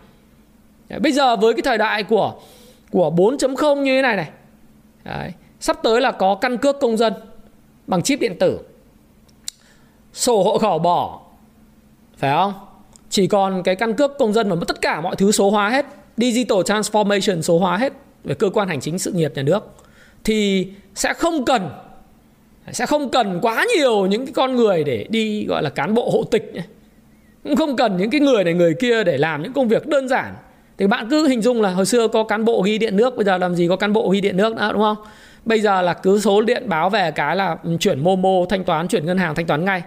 Bây 0.98 1.12
giờ 1.12 1.36
với 1.36 1.52
cái 1.54 1.62
thời 1.62 1.78
đại 1.78 2.02
của 2.02 2.34
của 2.90 3.10
4.0 3.10 3.82
như 3.82 3.96
thế 3.96 4.02
này 4.02 4.16
này. 4.16 4.30
Đấy. 5.04 5.32
Sắp 5.60 5.78
tới 5.82 6.00
là 6.00 6.12
có 6.12 6.34
căn 6.34 6.58
cước 6.58 6.80
công 6.80 6.96
dân 6.96 7.12
bằng 7.86 8.02
chip 8.02 8.20
điện 8.20 8.36
tử. 8.40 8.58
Sổ 10.12 10.42
hộ 10.42 10.58
khẩu 10.58 10.78
bỏ. 10.78 11.20
Phải 12.16 12.30
không? 12.30 12.54
Chỉ 13.10 13.26
còn 13.26 13.62
cái 13.62 13.76
căn 13.76 13.94
cước 13.94 14.18
công 14.18 14.32
dân 14.32 14.48
mà 14.48 14.56
tất 14.68 14.80
cả 14.80 15.00
mọi 15.00 15.16
thứ 15.16 15.32
số 15.32 15.50
hóa 15.50 15.70
hết. 15.70 15.86
Digital 16.16 16.58
transformation 16.58 17.40
số 17.40 17.58
hóa 17.58 17.76
hết 17.76 17.92
Về 18.24 18.34
cơ 18.34 18.50
quan 18.50 18.68
hành 18.68 18.80
chính, 18.80 18.98
sự 18.98 19.12
nghiệp, 19.12 19.32
nhà 19.34 19.42
nước. 19.42 19.74
Thì 20.24 20.68
sẽ 20.94 21.14
không 21.14 21.44
cần, 21.44 21.70
Sẽ 22.72 22.86
không 22.86 23.10
cần 23.10 23.38
quá 23.42 23.66
nhiều 23.76 24.06
những 24.06 24.26
cái 24.26 24.32
con 24.32 24.56
người 24.56 24.84
để 24.84 25.06
đi 25.08 25.46
gọi 25.48 25.62
là 25.62 25.70
cán 25.70 25.94
bộ 25.94 26.10
hộ 26.10 26.24
tịch 26.24 26.52
Cũng 27.44 27.56
không 27.56 27.76
cần 27.76 27.96
những 27.96 28.10
cái 28.10 28.20
người 28.20 28.44
này, 28.44 28.54
người 28.54 28.74
kia 28.74 29.04
để 29.04 29.18
làm 29.18 29.42
những 29.42 29.52
công 29.52 29.68
việc 29.68 29.86
đơn 29.86 30.08
giản 30.08 30.34
thì 30.82 30.88
bạn 30.88 31.06
cứ 31.10 31.28
hình 31.28 31.42
dung 31.42 31.62
là 31.62 31.70
hồi 31.70 31.86
xưa 31.86 32.08
có 32.08 32.24
cán 32.24 32.44
bộ 32.44 32.62
ghi 32.62 32.78
điện 32.78 32.96
nước 32.96 33.16
bây 33.16 33.24
giờ 33.24 33.38
làm 33.38 33.54
gì 33.54 33.68
có 33.68 33.76
cán 33.76 33.92
bộ 33.92 34.08
ghi 34.08 34.20
điện 34.20 34.36
nước 34.36 34.56
nữa 34.56 34.70
đúng 34.72 34.82
không? 34.82 34.96
Bây 35.44 35.60
giờ 35.60 35.82
là 35.82 35.94
cứ 35.94 36.20
số 36.20 36.42
điện 36.42 36.68
báo 36.68 36.90
về 36.90 37.10
cái 37.10 37.36
là 37.36 37.56
ừ, 37.62 37.76
chuyển 37.80 38.04
momo 38.04 38.46
thanh 38.48 38.64
toán 38.64 38.88
chuyển 38.88 39.06
ngân 39.06 39.18
hàng 39.18 39.34
thanh 39.34 39.46
toán 39.46 39.64
ngay. 39.64 39.82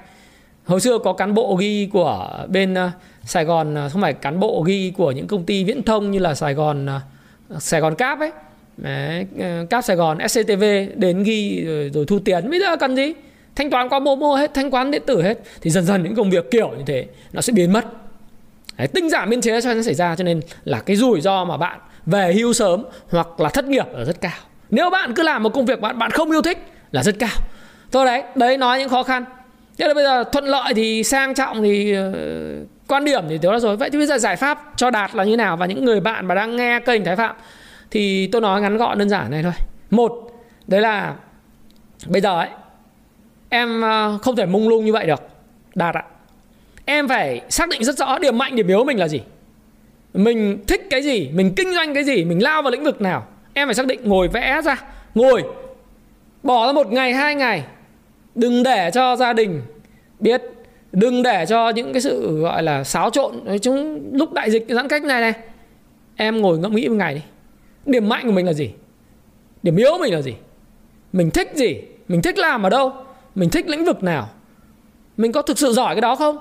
Hồi 0.66 0.82
xưa 0.82 0.98
có 0.98 1.14
cán 1.14 1.34
bộ 1.34 1.56
ghi 1.56 1.90
của 1.94 2.30
bên 2.48 2.74
ờ, 2.74 2.92
Sài 3.24 3.46
Gòn 3.46 3.76
ờ, 3.76 3.90
không 3.90 4.02
phải 4.02 4.14
cán 4.14 4.40
bộ 4.40 4.62
ghi 4.62 4.94
của 4.98 5.12
những 5.12 5.28
công 5.28 5.44
ty 5.44 5.64
viễn 5.64 5.84
thông 5.84 6.12
như 6.12 6.20
là 6.20 6.36
Sài 6.36 6.54
Gòn 6.54 6.86
ờ, 6.86 7.02
Sài 7.60 7.82
Gòn 7.82 7.96
Cáp 7.96 8.20
ấy. 8.20 8.32
Đấy, 8.78 9.26
Cáp 9.70 9.84
Sài 9.84 9.96
Gòn 9.96 10.18
SCTV 10.28 10.64
đến 10.96 11.24
ghi 11.24 11.64
rồi, 11.66 11.90
rồi 11.94 12.06
thu 12.06 12.20
tiền. 12.20 12.50
Bây 12.50 12.60
giờ 12.60 12.78
cần 12.78 12.96
gì? 12.96 13.14
Thanh 13.56 13.70
toán 13.70 13.90
qua 13.90 14.00
momo 14.00 14.36
hết 14.36 14.52
thanh 14.54 14.72
toán 14.72 14.92
điện 14.92 15.02
tử 15.06 15.22
hết. 15.22 15.40
Thì 15.62 15.70
dần 15.70 15.86
dần 15.86 16.04
những 16.04 16.16
công 16.16 16.30
việc 16.30 16.52
kiểu 16.52 16.70
như 16.78 16.84
thế 16.86 17.06
nó 17.34 17.42
sẽ 17.42 17.54
biến 17.54 17.74
mất. 17.74 17.86
Đấy, 18.78 18.88
tinh 18.88 19.10
giảm 19.10 19.30
biên 19.30 19.42
chế 19.42 19.62
cho 19.62 19.74
nó 19.74 19.82
xảy 19.82 19.94
ra 19.94 20.16
cho 20.16 20.24
nên 20.24 20.42
là 20.64 20.80
cái 20.80 20.96
rủi 20.96 21.22
ro 21.22 21.46
mà 21.46 21.58
bạn 21.58 21.80
về 22.06 22.34
hưu 22.34 22.54
sớm 22.54 22.84
hoặc 23.10 23.40
là 23.40 23.50
thất 23.50 23.66
nghiệp 23.66 23.86
là 23.94 24.04
rất 24.06 24.22
cao. 24.22 24.32
Nếu 24.70 24.90
bạn 24.90 25.14
cứ 25.14 25.24
làm 25.24 25.44
một 25.44 25.50
công 25.50 25.66
việc 25.66 25.82
bạn 25.82 26.00
bạn 26.00 26.12
không 26.12 26.32
yêu 26.32 26.42
thích 26.42 26.58
là 26.92 27.04
rất 27.04 27.16
cao. 27.20 27.38
Thôi 27.92 28.06
đấy 28.06 28.24
đấy 28.36 28.58
nói 28.58 28.80
những 28.80 28.90
khó 28.90 29.04
khăn. 29.04 29.26
Thế 29.78 29.88
là 29.88 29.94
bây 29.94 30.04
giờ 30.04 30.24
thuận 30.24 30.46
lợi 30.46 30.74
thì 30.74 31.04
sang 31.04 31.34
trọng 31.34 31.64
thì 31.64 31.98
uh, 32.00 32.14
quan 32.88 33.06
điểm 33.06 33.24
thì 33.30 33.38
đó 33.38 33.60
rồi. 33.60 33.78
Vậy 33.78 33.90
thì 33.90 33.98
bây 33.98 34.08
giờ 34.08 34.18
giải 34.18 34.36
pháp 34.36 34.74
cho 34.76 34.90
đạt 34.90 35.16
là 35.16 35.24
như 35.24 35.38
nào 35.38 35.58
và 35.58 35.66
những 35.66 35.86
người 35.86 36.00
bạn 36.00 36.26
mà 36.26 36.36
đang 36.36 36.56
nghe 36.56 36.80
kênh 36.80 37.06
thái 37.06 37.16
phạm 37.16 37.36
thì 37.92 38.28
tôi 38.28 38.42
nói 38.42 38.62
ngắn 38.62 38.78
gọn 38.78 38.98
đơn 38.98 39.10
giản 39.10 39.32
này 39.32 39.44
thôi. 39.44 39.54
Một 39.90 40.32
đấy 40.68 40.82
là 40.82 41.16
bây 42.08 42.22
giờ 42.22 42.40
ấy 42.40 42.50
em 43.50 43.82
ờ, 43.82 44.18
không 44.22 44.36
thể 44.36 44.46
mông 44.46 44.70
lung 44.70 44.86
như 44.86 44.94
vậy 44.94 45.08
được. 45.08 45.22
Đạt 45.76 45.96
ạ 45.96 46.04
em 46.86 47.08
phải 47.08 47.42
xác 47.50 47.70
định 47.70 47.84
rất 47.84 47.98
rõ 47.98 48.20
điểm 48.20 48.38
mạnh, 48.38 48.56
điểm 48.56 48.68
yếu 48.68 48.84
mình 48.84 49.00
là 49.00 49.08
gì. 49.08 49.22
Mình 50.14 50.64
thích 50.68 50.88
cái 50.90 51.02
gì, 51.02 51.30
mình 51.34 51.54
kinh 51.56 51.74
doanh 51.74 51.94
cái 51.94 52.04
gì, 52.04 52.26
mình 52.26 52.44
lao 52.44 52.62
vào 52.62 52.72
lĩnh 52.72 52.84
vực 52.84 53.02
nào, 53.02 53.28
em 53.54 53.68
phải 53.68 53.76
xác 53.76 53.86
định 53.86 54.00
ngồi 54.04 54.28
vẽ 54.28 54.62
ra. 54.66 54.84
Ngồi, 55.16 55.44
bỏ 56.44 56.68
ra 56.68 56.74
một 56.74 56.92
ngày, 56.92 57.14
hai 57.14 57.36
ngày. 57.36 57.64
Đừng 58.36 58.64
để 58.64 58.92
cho 58.94 59.16
gia 59.16 59.34
đình 59.34 59.62
biết, 60.20 60.42
đừng 60.92 61.24
để 61.24 61.46
cho 61.46 61.70
những 61.70 61.94
cái 61.94 62.02
sự, 62.02 62.40
gọi 62.40 62.64
là, 62.64 62.84
xáo 62.84 63.10
trộn. 63.10 63.36
Chúng 63.62 64.10
lúc 64.14 64.34
đại 64.34 64.52
dịch 64.52 64.66
giãn 64.70 64.88
cách 64.88 65.04
này 65.04 65.22
này, 65.22 65.34
em 66.16 66.42
ngồi 66.42 66.58
ngẫm 66.58 66.76
nghĩ 66.76 66.88
một 66.88 66.96
ngày 66.96 67.14
đi. 67.14 67.22
Điểm 67.86 68.10
mạnh 68.10 68.26
của 68.26 68.32
mình 68.32 68.46
là 68.46 68.54
gì? 68.54 68.72
Điểm 69.64 69.76
yếu 69.76 69.92
của 69.92 69.98
mình 69.98 70.14
là 70.14 70.22
gì? 70.22 70.36
Mình 71.14 71.32
thích 71.32 71.52
gì? 71.56 71.82
Mình 72.08 72.22
thích 72.22 72.38
làm 72.38 72.64
ở 72.64 72.70
đâu? 72.70 72.94
Mình 73.36 73.50
thích 73.50 73.70
lĩnh 73.70 73.86
vực 73.86 74.04
nào? 74.04 74.30
Mình 75.18 75.32
có 75.32 75.42
thực 75.42 75.60
sự 75.60 75.74
giỏi 75.74 75.96
cái 75.96 76.02
đó 76.02 76.16
không? 76.16 76.38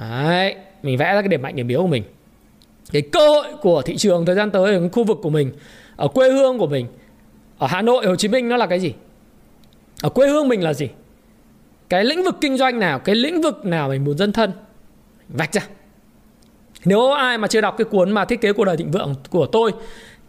Đấy, 0.00 0.56
mình 0.82 0.98
vẽ 0.98 1.14
ra 1.14 1.22
cái 1.22 1.28
điểm 1.28 1.42
mạnh 1.42 1.56
điểm 1.56 1.68
yếu 1.68 1.80
của 1.80 1.86
mình. 1.86 2.02
Cái 2.92 3.02
cơ 3.02 3.28
hội 3.28 3.46
của 3.62 3.82
thị 3.82 3.96
trường 3.96 4.26
thời 4.26 4.34
gian 4.34 4.50
tới 4.50 4.74
ở 4.74 4.88
khu 4.88 5.04
vực 5.04 5.18
của 5.22 5.30
mình 5.30 5.52
ở 5.96 6.08
quê 6.08 6.30
hương 6.30 6.58
của 6.58 6.66
mình 6.66 6.86
ở 7.58 7.66
Hà 7.66 7.82
Nội 7.82 8.06
Hồ 8.06 8.16
Chí 8.16 8.28
Minh 8.28 8.48
nó 8.48 8.56
là 8.56 8.66
cái 8.66 8.80
gì? 8.80 8.94
Ở 10.02 10.08
quê 10.08 10.28
hương 10.28 10.48
mình 10.48 10.62
là 10.62 10.74
gì? 10.74 10.88
Cái 11.88 12.04
lĩnh 12.04 12.24
vực 12.24 12.34
kinh 12.40 12.56
doanh 12.56 12.78
nào 12.78 12.98
cái 12.98 13.14
lĩnh 13.14 13.40
vực 13.40 13.64
nào 13.64 13.88
mình 13.88 14.04
muốn 14.04 14.18
dân 14.18 14.32
thân? 14.32 14.52
Vạch 15.28 15.52
ra. 15.52 15.62
Nếu 16.84 17.10
ai 17.10 17.38
mà 17.38 17.48
chưa 17.48 17.60
đọc 17.60 17.74
cái 17.78 17.84
cuốn 17.84 18.10
mà 18.10 18.24
thiết 18.24 18.40
kế 18.40 18.52
cuộc 18.52 18.64
đời 18.64 18.76
thịnh 18.76 18.90
vượng 18.90 19.14
của 19.30 19.46
tôi 19.46 19.72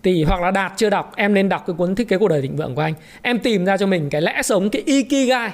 thì 0.03 0.23
hoặc 0.23 0.41
là 0.41 0.51
đạt 0.51 0.73
chưa 0.77 0.89
đọc 0.89 1.11
em 1.15 1.33
nên 1.33 1.49
đọc 1.49 1.63
cái 1.67 1.75
cuốn 1.77 1.95
thiết 1.95 2.07
kế 2.07 2.17
cuộc 2.17 2.27
đời 2.27 2.41
thịnh 2.41 2.55
vượng 2.55 2.75
của 2.75 2.81
anh. 2.81 2.93
Em 3.21 3.39
tìm 3.39 3.65
ra 3.65 3.77
cho 3.77 3.85
mình 3.85 4.09
cái 4.09 4.21
lẽ 4.21 4.41
sống 4.41 4.69
cái 4.69 4.81
ikigai. 4.85 5.51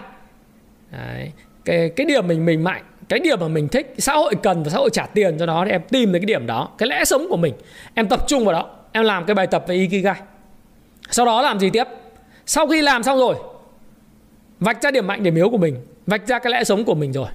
Đấy. 0.91 1.31
cái 1.65 1.89
cái 1.89 2.05
điểm 2.05 2.27
mình 2.27 2.45
mình 2.45 2.63
mạnh 2.63 2.83
cái 3.09 3.19
điểm 3.19 3.39
mà 3.39 3.47
mình 3.47 3.67
thích 3.67 3.95
xã 3.97 4.13
hội 4.13 4.35
cần 4.43 4.63
và 4.63 4.69
xã 4.69 4.77
hội 4.77 4.89
trả 4.93 5.05
tiền 5.05 5.37
cho 5.39 5.45
nó 5.45 5.65
thì 5.65 5.71
em 5.71 5.81
tìm 5.89 6.11
được 6.11 6.19
cái 6.19 6.25
điểm 6.25 6.47
đó 6.47 6.69
cái 6.77 6.89
lẽ 6.89 7.05
sống 7.05 7.27
của 7.29 7.37
mình. 7.37 7.53
Em 7.93 8.07
tập 8.07 8.27
trung 8.27 8.45
vào 8.45 8.53
đó 8.53 8.69
em 8.91 9.03
làm 9.03 9.25
cái 9.25 9.35
bài 9.35 9.47
tập 9.47 9.63
về 9.67 9.75
ikigai. 9.75 10.21
Sau 11.09 11.25
đó 11.25 11.41
làm 11.41 11.59
gì 11.59 11.69
tiếp? 11.69 11.87
Sau 12.45 12.67
khi 12.67 12.81
làm 12.81 13.03
xong 13.03 13.19
rồi 13.19 13.35
vạch 14.59 14.81
ra 14.81 14.91
điểm 14.91 15.07
mạnh 15.07 15.23
điểm 15.23 15.35
yếu 15.35 15.49
của 15.49 15.57
mình 15.57 15.85
vạch 16.05 16.27
ra 16.27 16.39
cái 16.39 16.51
lẽ 16.51 16.63
sống 16.63 16.85
của 16.85 16.95
mình 16.95 17.13
rồi. 17.13 17.27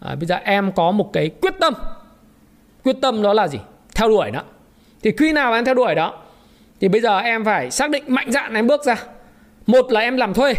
À, 0.00 0.14
bây 0.14 0.26
giờ 0.26 0.36
em 0.44 0.72
có 0.72 0.90
một 0.90 1.12
cái 1.12 1.30
quyết 1.40 1.54
tâm. 1.60 1.74
Quyết 2.84 2.96
tâm 3.02 3.22
đó 3.22 3.32
là 3.32 3.48
gì? 3.48 3.58
Theo 3.94 4.08
đuổi 4.08 4.30
đó 4.30 4.42
thì 5.02 5.12
khi 5.18 5.32
nào 5.32 5.54
em 5.54 5.64
theo 5.64 5.74
đuổi 5.74 5.94
đó 5.94 6.14
thì 6.80 6.88
bây 6.88 7.00
giờ 7.00 7.18
em 7.18 7.44
phải 7.44 7.70
xác 7.70 7.90
định 7.90 8.04
mạnh 8.06 8.32
dạn 8.32 8.54
em 8.54 8.66
bước 8.66 8.84
ra. 8.84 8.96
Một 9.66 9.92
là 9.92 10.00
em 10.00 10.16
làm 10.16 10.34
thuê 10.34 10.54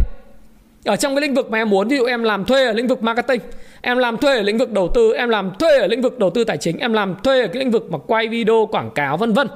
ở 0.86 0.96
trong 0.96 1.16
cái 1.16 1.22
lĩnh 1.22 1.34
vực 1.34 1.52
mà 1.52 1.58
em 1.58 1.70
muốn 1.70 1.88
ví 1.88 1.98
dụ 1.98 2.06
em 2.06 2.24
làm 2.24 2.46
thuê 2.46 2.66
ở 2.66 2.74
lĩnh 2.74 2.88
vực 2.88 3.04
marketing 3.04 3.42
em 3.82 3.98
làm 3.98 4.18
thuê 4.18 4.36
ở 4.36 4.42
lĩnh 4.42 4.58
vực 4.58 4.72
đầu 4.72 4.92
tư 4.94 5.14
em 5.14 5.30
làm 5.30 5.52
thuê 5.60 5.80
ở 5.80 5.88
lĩnh 5.88 6.02
vực 6.02 6.20
đầu 6.20 6.30
tư 6.30 6.44
tài 6.44 6.58
chính 6.58 6.78
em 6.78 6.94
làm 6.94 7.16
thuê 7.24 7.42
ở 7.42 7.48
cái 7.48 7.60
lĩnh 7.60 7.72
vực 7.72 7.92
mà 7.92 7.98
quay 8.08 8.28
video 8.28 8.68
quảng 8.72 8.92
cáo 8.96 9.18
vân 9.18 9.34
vân. 9.34 9.48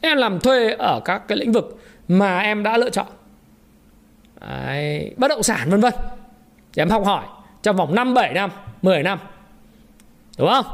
Em 0.00 0.18
làm 0.18 0.40
thuê 0.40 0.72
ở 0.72 1.00
các 1.04 1.28
cái 1.28 1.38
lĩnh 1.38 1.52
vực 1.52 1.78
mà 2.08 2.38
em 2.38 2.62
đã 2.62 2.76
lựa 2.76 2.90
chọn. 2.90 3.06
Đấy, 4.40 5.14
bất 5.16 5.28
động 5.28 5.42
sản 5.42 5.70
vân 5.70 5.80
vân. 5.80 5.92
Em 6.76 6.90
học 6.90 7.04
hỏi 7.04 7.24
trong 7.62 7.76
vòng 7.76 7.94
5 7.94 8.14
7 8.14 8.32
năm 8.32 8.50
10 8.82 9.02
năm. 9.02 9.18
Đúng 10.38 10.48
không? 10.48 10.64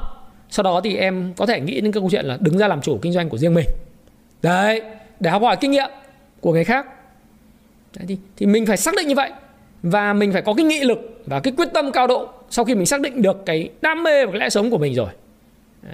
Sau 0.50 0.62
đó 0.62 0.80
thì 0.84 0.96
em 0.96 1.32
có 1.36 1.46
thể 1.46 1.60
nghĩ 1.60 1.80
đến 1.80 1.92
cái 1.92 2.00
câu 2.02 2.10
chuyện 2.10 2.24
là 2.24 2.38
đứng 2.40 2.58
ra 2.58 2.68
làm 2.68 2.80
chủ 2.80 2.98
kinh 3.02 3.12
doanh 3.12 3.28
của 3.28 3.38
riêng 3.38 3.54
mình. 3.54 3.66
Đấy 4.42 4.82
để 5.20 5.30
học 5.30 5.42
hỏi 5.42 5.56
kinh 5.60 5.70
nghiệm 5.70 5.90
của 6.40 6.52
người 6.52 6.64
khác. 6.64 6.86
Đấy, 7.96 8.06
thì, 8.08 8.18
thì 8.36 8.46
mình 8.46 8.66
phải 8.66 8.76
xác 8.76 8.94
định 8.96 9.08
như 9.08 9.14
vậy 9.14 9.30
và 9.82 10.12
mình 10.12 10.32
phải 10.32 10.42
có 10.42 10.54
cái 10.54 10.64
nghị 10.64 10.80
lực 10.80 11.22
và 11.26 11.40
cái 11.40 11.52
quyết 11.56 11.68
tâm 11.74 11.92
cao 11.92 12.06
độ 12.06 12.28
sau 12.50 12.64
khi 12.64 12.74
mình 12.74 12.86
xác 12.86 13.00
định 13.00 13.22
được 13.22 13.46
cái 13.46 13.70
đam 13.82 14.02
mê 14.02 14.26
và 14.26 14.32
cái 14.32 14.40
lẽ 14.40 14.48
sống 14.48 14.70
của 14.70 14.78
mình 14.78 14.94
rồi. 14.94 15.08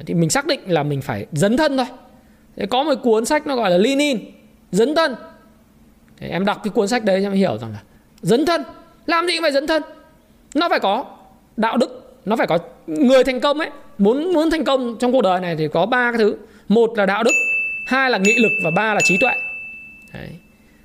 Thì 0.07 0.14
mình 0.14 0.31
xác 0.31 0.47
định 0.47 0.61
là 0.66 0.83
mình 0.83 1.03
phải 1.03 1.27
dấn 1.33 1.57
thân 1.57 1.77
thôi. 1.77 1.87
Thế 2.57 2.66
có 2.66 2.83
một 2.83 2.95
cuốn 3.03 3.25
sách 3.25 3.47
nó 3.47 3.57
gọi 3.57 3.71
là 3.71 3.79
lean 3.79 3.99
in, 3.99 4.18
dấn 4.73 4.95
thân. 4.95 5.14
Thế 6.16 6.29
em 6.29 6.45
đọc 6.45 6.61
cái 6.64 6.71
cuốn 6.71 6.88
sách 6.88 7.05
đấy 7.05 7.23
em 7.23 7.33
hiểu 7.33 7.59
rằng 7.59 7.73
là 7.73 7.83
dấn 8.21 8.47
thân. 8.47 8.62
Làm 9.07 9.27
gì 9.27 9.37
cũng 9.37 9.42
phải 9.42 9.53
dấn 9.53 9.66
thân. 9.66 9.83
Nó 10.55 10.68
phải 10.68 10.81
có 10.81 11.05
đạo 11.57 11.77
đức, 11.77 12.14
nó 12.25 12.37
phải 12.37 12.47
có 12.47 12.59
người 12.87 13.25
thành 13.25 13.40
công 13.40 13.59
ấy. 13.59 13.71
Muốn 13.99 14.33
muốn 14.33 14.51
thành 14.51 14.64
công 14.64 14.97
trong 14.99 15.12
cuộc 15.12 15.23
đời 15.23 15.40
này 15.40 15.57
thì 15.57 15.68
có 15.68 15.87
ba 15.87 16.12
cái 16.12 16.18
thứ. 16.18 16.37
Một 16.68 16.90
là 16.97 17.07
đạo 17.07 17.23
đức, 17.23 17.33
hai 17.87 18.11
là 18.11 18.18
nghị 18.18 18.35
lực 18.38 18.53
và 18.64 18.71
ba 18.77 18.95
là 18.95 19.01
trí 19.05 19.16
tuệ. 19.21 19.33
Đấy 20.14 20.29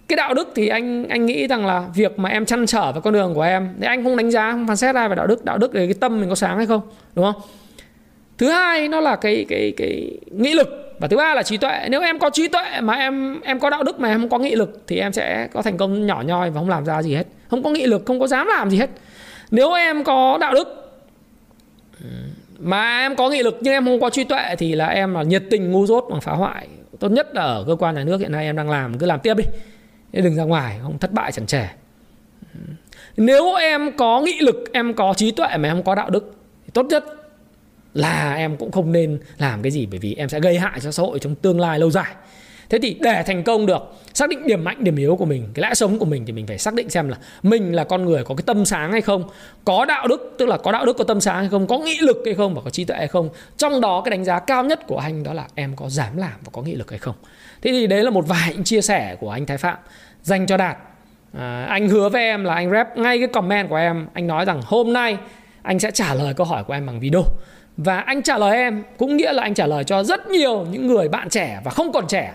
cái 0.08 0.18
đạo 0.18 0.34
đức 0.34 0.52
thì 0.56 0.68
anh 0.68 1.08
anh 1.08 1.26
nghĩ 1.26 1.48
rằng 1.48 1.66
là 1.66 1.88
việc 1.96 2.20
mà 2.20 2.30
em 2.30 2.46
chăn 2.46 2.66
trở 2.66 2.92
vào 2.92 3.02
con 3.02 3.14
đường 3.14 3.34
của 3.34 3.42
em, 3.42 3.70
thì 3.80 3.86
anh 3.86 4.04
không 4.04 4.18
đánh 4.18 4.32
giá, 4.32 4.52
không 4.52 4.68
phán 4.68 4.78
xét 4.78 4.96
ai 4.96 5.10
về 5.10 5.16
đạo 5.16 5.28
đức. 5.28 5.46
Đạo 5.46 5.58
đức 5.58 5.76
là 5.76 5.82
cái 5.86 5.94
tâm 5.94 6.20
mình 6.20 6.30
có 6.30 6.36
sáng 6.36 6.58
hay 6.58 6.66
không, 6.66 6.82
đúng 7.16 7.26
không? 7.26 7.42
Thứ 8.38 8.50
hai 8.50 8.88
nó 8.88 9.00
là 9.00 9.16
cái 9.16 9.46
cái 9.50 9.74
cái 9.78 10.18
nghị 10.32 10.54
lực. 10.54 10.84
Và 11.00 11.08
thứ 11.08 11.18
ba 11.18 11.34
là 11.34 11.44
trí 11.44 11.58
tuệ. 11.58 11.88
Nếu 11.90 12.02
em 12.02 12.20
có 12.20 12.30
trí 12.30 12.48
tuệ 12.48 12.82
mà 12.82 12.94
em 12.94 13.42
em 13.42 13.60
có 13.60 13.70
đạo 13.70 13.84
đức 13.84 14.00
mà 14.00 14.10
em 14.10 14.20
không 14.20 14.30
có 14.30 14.40
nghị 14.40 14.56
lực 14.56 14.82
thì 14.88 15.00
em 15.00 15.14
sẽ 15.14 15.48
có 15.54 15.62
thành 15.62 15.78
công 15.78 16.06
nhỏ 16.06 16.24
nhoi 16.26 16.50
và 16.50 16.60
không 16.60 16.70
làm 16.70 16.86
ra 16.86 17.02
gì 17.02 17.16
hết. 17.16 17.28
Không 17.50 17.64
có 17.64 17.70
nghị 17.70 17.86
lực, 17.86 18.06
không 18.06 18.20
có 18.20 18.28
dám 18.28 18.48
làm 18.48 18.70
gì 18.70 18.78
hết. 18.78 18.90
Nếu 19.52 19.74
em 19.74 20.04
có 20.04 20.38
đạo 20.42 20.54
đức 20.54 20.94
mà 22.60 23.00
em 23.00 23.16
có 23.16 23.30
nghị 23.30 23.44
lực 23.44 23.58
nhưng 23.62 23.74
em 23.74 23.86
không 23.86 24.00
có 24.00 24.10
trí 24.10 24.24
tuệ 24.24 24.56
thì 24.58 24.76
là 24.76 24.88
em 24.88 25.14
là 25.14 25.24
nhiệt 25.24 25.44
tình 25.50 25.72
ngu 25.72 25.86
dốt 25.86 26.08
bằng 26.12 26.22
phá 26.22 26.32
hoại. 26.32 26.68
Tốt 27.00 27.10
nhất 27.10 27.36
là 27.36 27.42
ở 27.42 27.64
cơ 27.68 27.76
quan 27.76 27.96
nhà 27.96 28.04
nước 28.04 28.18
hiện 28.18 28.32
nay 28.32 28.46
em 28.46 28.56
đang 28.56 28.70
làm, 28.70 28.98
cứ 28.98 29.06
làm 29.06 29.20
tiếp 29.20 29.34
đi 29.38 29.44
đừng 30.14 30.36
ra 30.36 30.44
ngoài 30.44 30.80
không 30.82 31.00
thất 31.00 31.14
bại 31.14 31.32
chẳng 31.32 31.46
trẻ 31.46 31.76
nếu 33.18 33.56
em 33.56 33.98
có 33.98 34.22
nghị 34.22 34.40
lực, 34.40 34.64
em 34.74 34.94
có 34.94 35.14
trí 35.18 35.32
tuệ 35.32 35.58
mà 35.58 35.70
em 35.70 35.76
không 35.76 35.84
có 35.84 35.96
đạo 35.96 36.10
đức, 36.10 36.36
thì 36.66 36.72
tốt 36.74 36.86
nhất 36.86 37.04
là 37.94 38.34
em 38.34 38.58
cũng 38.58 38.72
không 38.72 38.92
nên 38.92 39.20
làm 39.38 39.62
cái 39.62 39.72
gì, 39.72 39.86
bởi 39.86 40.00
vì 40.00 40.16
em 40.16 40.30
sẽ 40.30 40.40
gây 40.40 40.60
hại 40.60 40.80
cho 40.80 40.92
xã 40.92 41.04
hội 41.04 41.20
trong 41.20 41.36
tương 41.36 41.60
lai 41.60 41.80
lâu 41.80 41.92
dài. 41.92 42.16
Thế 42.70 42.80
thì 42.82 42.98
để 43.02 43.24
thành 43.24 43.44
công 43.44 43.66
được, 43.66 43.82
xác 44.14 44.30
định 44.30 44.48
điểm 44.48 44.64
mạnh, 44.64 44.84
điểm 44.84 44.96
yếu 44.96 45.16
của 45.16 45.26
mình, 45.26 45.48
cái 45.54 45.62
lẽ 45.62 45.74
sống 45.74 46.00
của 46.00 46.06
mình, 46.06 46.26
thì 46.26 46.34
mình 46.34 46.48
phải 46.48 46.58
xác 46.58 46.74
định 46.74 46.90
xem 46.90 47.10
là 47.10 47.18
mình 47.44 47.76
là 47.76 47.84
con 47.84 48.06
người 48.06 48.24
có 48.24 48.36
cái 48.36 48.44
tâm 48.46 48.66
sáng 48.66 48.92
hay 48.92 49.02
không, 49.02 49.24
có 49.66 49.86
đạo 49.86 50.08
đức, 50.08 50.36
tức 50.38 50.46
là 50.46 50.58
có 50.58 50.72
đạo 50.72 50.86
đức, 50.86 50.98
có 50.98 51.04
tâm 51.04 51.22
sáng 51.22 51.40
hay 51.40 51.50
không, 51.50 51.68
có 51.68 51.78
nghị 51.78 51.98
lực 52.02 52.18
hay 52.26 52.36
không 52.36 52.56
và 52.56 52.62
có 52.62 52.70
trí 52.70 52.84
tuệ 52.84 52.98
hay 52.98 53.08
không. 53.08 53.30
Trong 53.58 53.82
đó 53.82 54.02
cái 54.06 54.10
đánh 54.10 54.26
giá 54.26 54.40
cao 54.40 54.64
nhất 54.64 54.88
của 54.88 54.98
anh 54.98 55.24
đó 55.24 55.34
là 55.34 55.48
em 55.56 55.76
có 55.76 55.90
dám 55.90 56.18
làm 56.18 56.34
và 56.44 56.50
có 56.52 56.62
nghị 56.62 56.76
lực 56.76 56.90
hay 56.90 57.00
không 57.00 57.16
thế 57.62 57.72
thì 57.72 57.88
đấy 57.88 58.04
là 58.04 58.10
một 58.10 58.28
vài 58.28 58.50
những 58.54 58.64
chia 58.64 58.82
sẻ 58.82 59.16
của 59.20 59.30
anh 59.30 59.46
thái 59.46 59.58
phạm 59.58 59.78
dành 60.22 60.46
cho 60.46 60.58
đạt. 60.58 60.78
À, 61.38 61.66
anh 61.70 61.90
hứa 61.90 62.10
với 62.10 62.22
em 62.22 62.44
là 62.44 62.54
anh 62.54 62.72
rep 62.72 62.98
ngay 62.98 63.20
cái 63.20 63.28
comment 63.28 63.70
của 63.70 63.76
em. 63.76 64.08
Anh 64.14 64.28
nói 64.28 64.46
rằng 64.46 64.62
hôm 64.66 64.94
nay 64.94 65.18
anh 65.62 65.80
sẽ 65.80 65.92
trả 65.92 66.14
lời 66.14 66.34
câu 66.34 66.46
hỏi 66.46 66.64
của 66.64 66.74
em 66.74 66.86
bằng 66.86 67.00
video. 67.00 67.24
Và 67.78 68.00
anh 68.00 68.22
trả 68.22 68.38
lời 68.38 68.58
em 68.58 68.84
cũng 68.98 69.18
nghĩa 69.18 69.34
là 69.34 69.44
anh 69.44 69.54
trả 69.54 69.68
lời 69.68 69.84
cho 69.84 70.04
rất 70.04 70.28
nhiều 70.28 70.66
những 70.72 70.88
người 70.88 71.10
bạn 71.10 71.30
trẻ 71.30 71.62
và 71.64 71.72
không 71.72 71.92
còn 71.92 72.08
trẻ. 72.08 72.34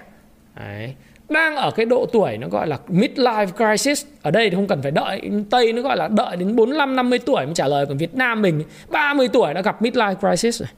Đấy. 0.57 0.95
đang 1.29 1.57
ở 1.57 1.71
cái 1.71 1.87
độ 1.87 2.07
tuổi 2.13 2.37
nó 2.39 2.49
gọi 2.49 2.67
là 2.67 2.79
midlife 2.89 3.47
crisis. 3.47 4.05
Ở 4.23 4.31
đây 4.31 4.51
thì 4.51 4.57
không 4.57 4.67
cần 4.67 4.83
phải 4.83 4.91
đợi 4.91 5.31
tây 5.51 5.73
nó 5.73 5.83
gọi 5.83 5.97
là 5.97 6.09
đợi 6.09 6.37
đến 6.37 6.57
45 6.57 6.97
50 6.97 7.19
tuổi 7.19 7.47
mới 7.47 7.55
trả 7.55 7.69
lời. 7.69 7.87
Còn 7.87 7.97
Việt 7.97 8.15
Nam 8.15 8.43
mình 8.43 8.63
30 8.89 9.29
tuổi 9.29 9.55
đã 9.55 9.63
gặp 9.63 9.83
midlife 9.83 10.15
crisis 10.15 10.61
rồi. 10.61 10.69